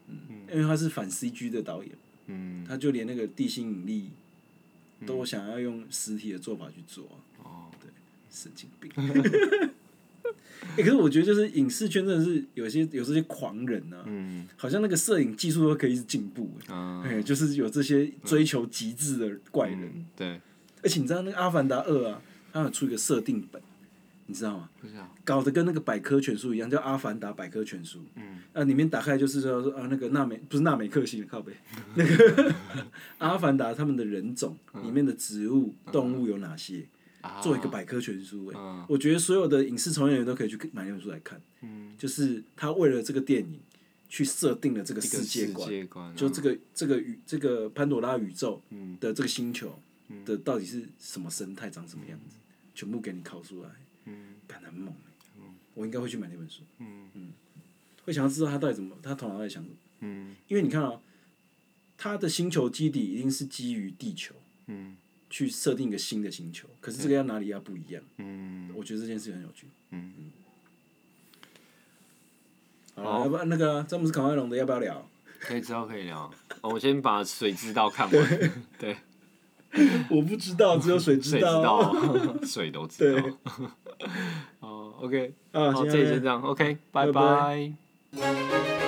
[0.52, 1.92] 因为他是反 CG 的导演，
[2.28, 4.10] 嗯，他就连那个地心引力
[5.06, 7.16] 都想要用实体的做法去做啊。
[7.44, 7.90] 哦，对，
[8.30, 8.92] 神经病。
[10.80, 14.48] 欸、可是我觉得就是影视圈真的是有些有这些狂人啊，嗯。
[14.58, 19.84] 好像那个摄影技术都可以进步、欸，嗯哎、就是有这些追求极致的怪人。
[19.84, 20.42] 嗯，对，
[20.84, 22.22] 而且你知道那个《阿凡达二》啊，
[22.52, 23.62] 它有出一个设定本，
[24.26, 24.70] 你知道吗？
[25.24, 28.00] 搞得跟那个百科全书一样，叫《阿凡达百科全书》。
[28.16, 31.54] 嗯，啊，里面打开就是说说啊，那个纳美不是纳美克星的靠背，
[31.96, 32.54] 那个
[33.20, 36.86] 阿凡达他们的人种里面的植物、动物有哪些，啊
[37.42, 38.56] 做一个百科全书、欸。
[38.58, 38.86] 嗯。
[38.88, 41.42] 我觉得所有的影视从业人员都可以去买那本书来看。
[41.62, 43.60] 嗯，就是他为了这个电影
[44.08, 45.48] 去设定了这个世界
[45.88, 48.98] 观，就这个这个宇这个潘多拉宇宙嗯。
[49.00, 49.78] 的这个星球
[50.26, 52.38] 的到底是什么生态，长什么样子，
[52.74, 53.70] 全部给你考出来，
[54.06, 54.36] 嗯。
[54.48, 55.44] 感很猛欸。
[55.76, 57.32] 我应该会去买那本书，嗯。
[58.06, 59.76] 会想要知道他到底怎么，他头脑在想什么。
[60.00, 60.36] 嗯。
[60.48, 61.00] 因为你看啊，
[61.98, 64.34] 他的星球基底一定是基于地球。
[64.68, 64.96] 嗯
[65.30, 68.02] 去设定一个新的星球，可是这个要哪里要不一样？
[68.18, 69.68] 嗯，我觉得这件事很有趣。
[69.92, 70.32] 嗯，
[72.96, 75.08] 好了，要不然那个詹姆斯卡麦隆的要不要聊？
[75.40, 76.30] 可以之后可以聊。
[76.62, 78.98] 哦我先把《水知道》看完，对，
[80.10, 81.96] 我不知道，只有水知道。
[82.44, 83.38] 水都知道。
[84.60, 87.74] 哦，OK，啊，好，这里先这样，OK，拜拜拜
[88.20, 88.79] 拜。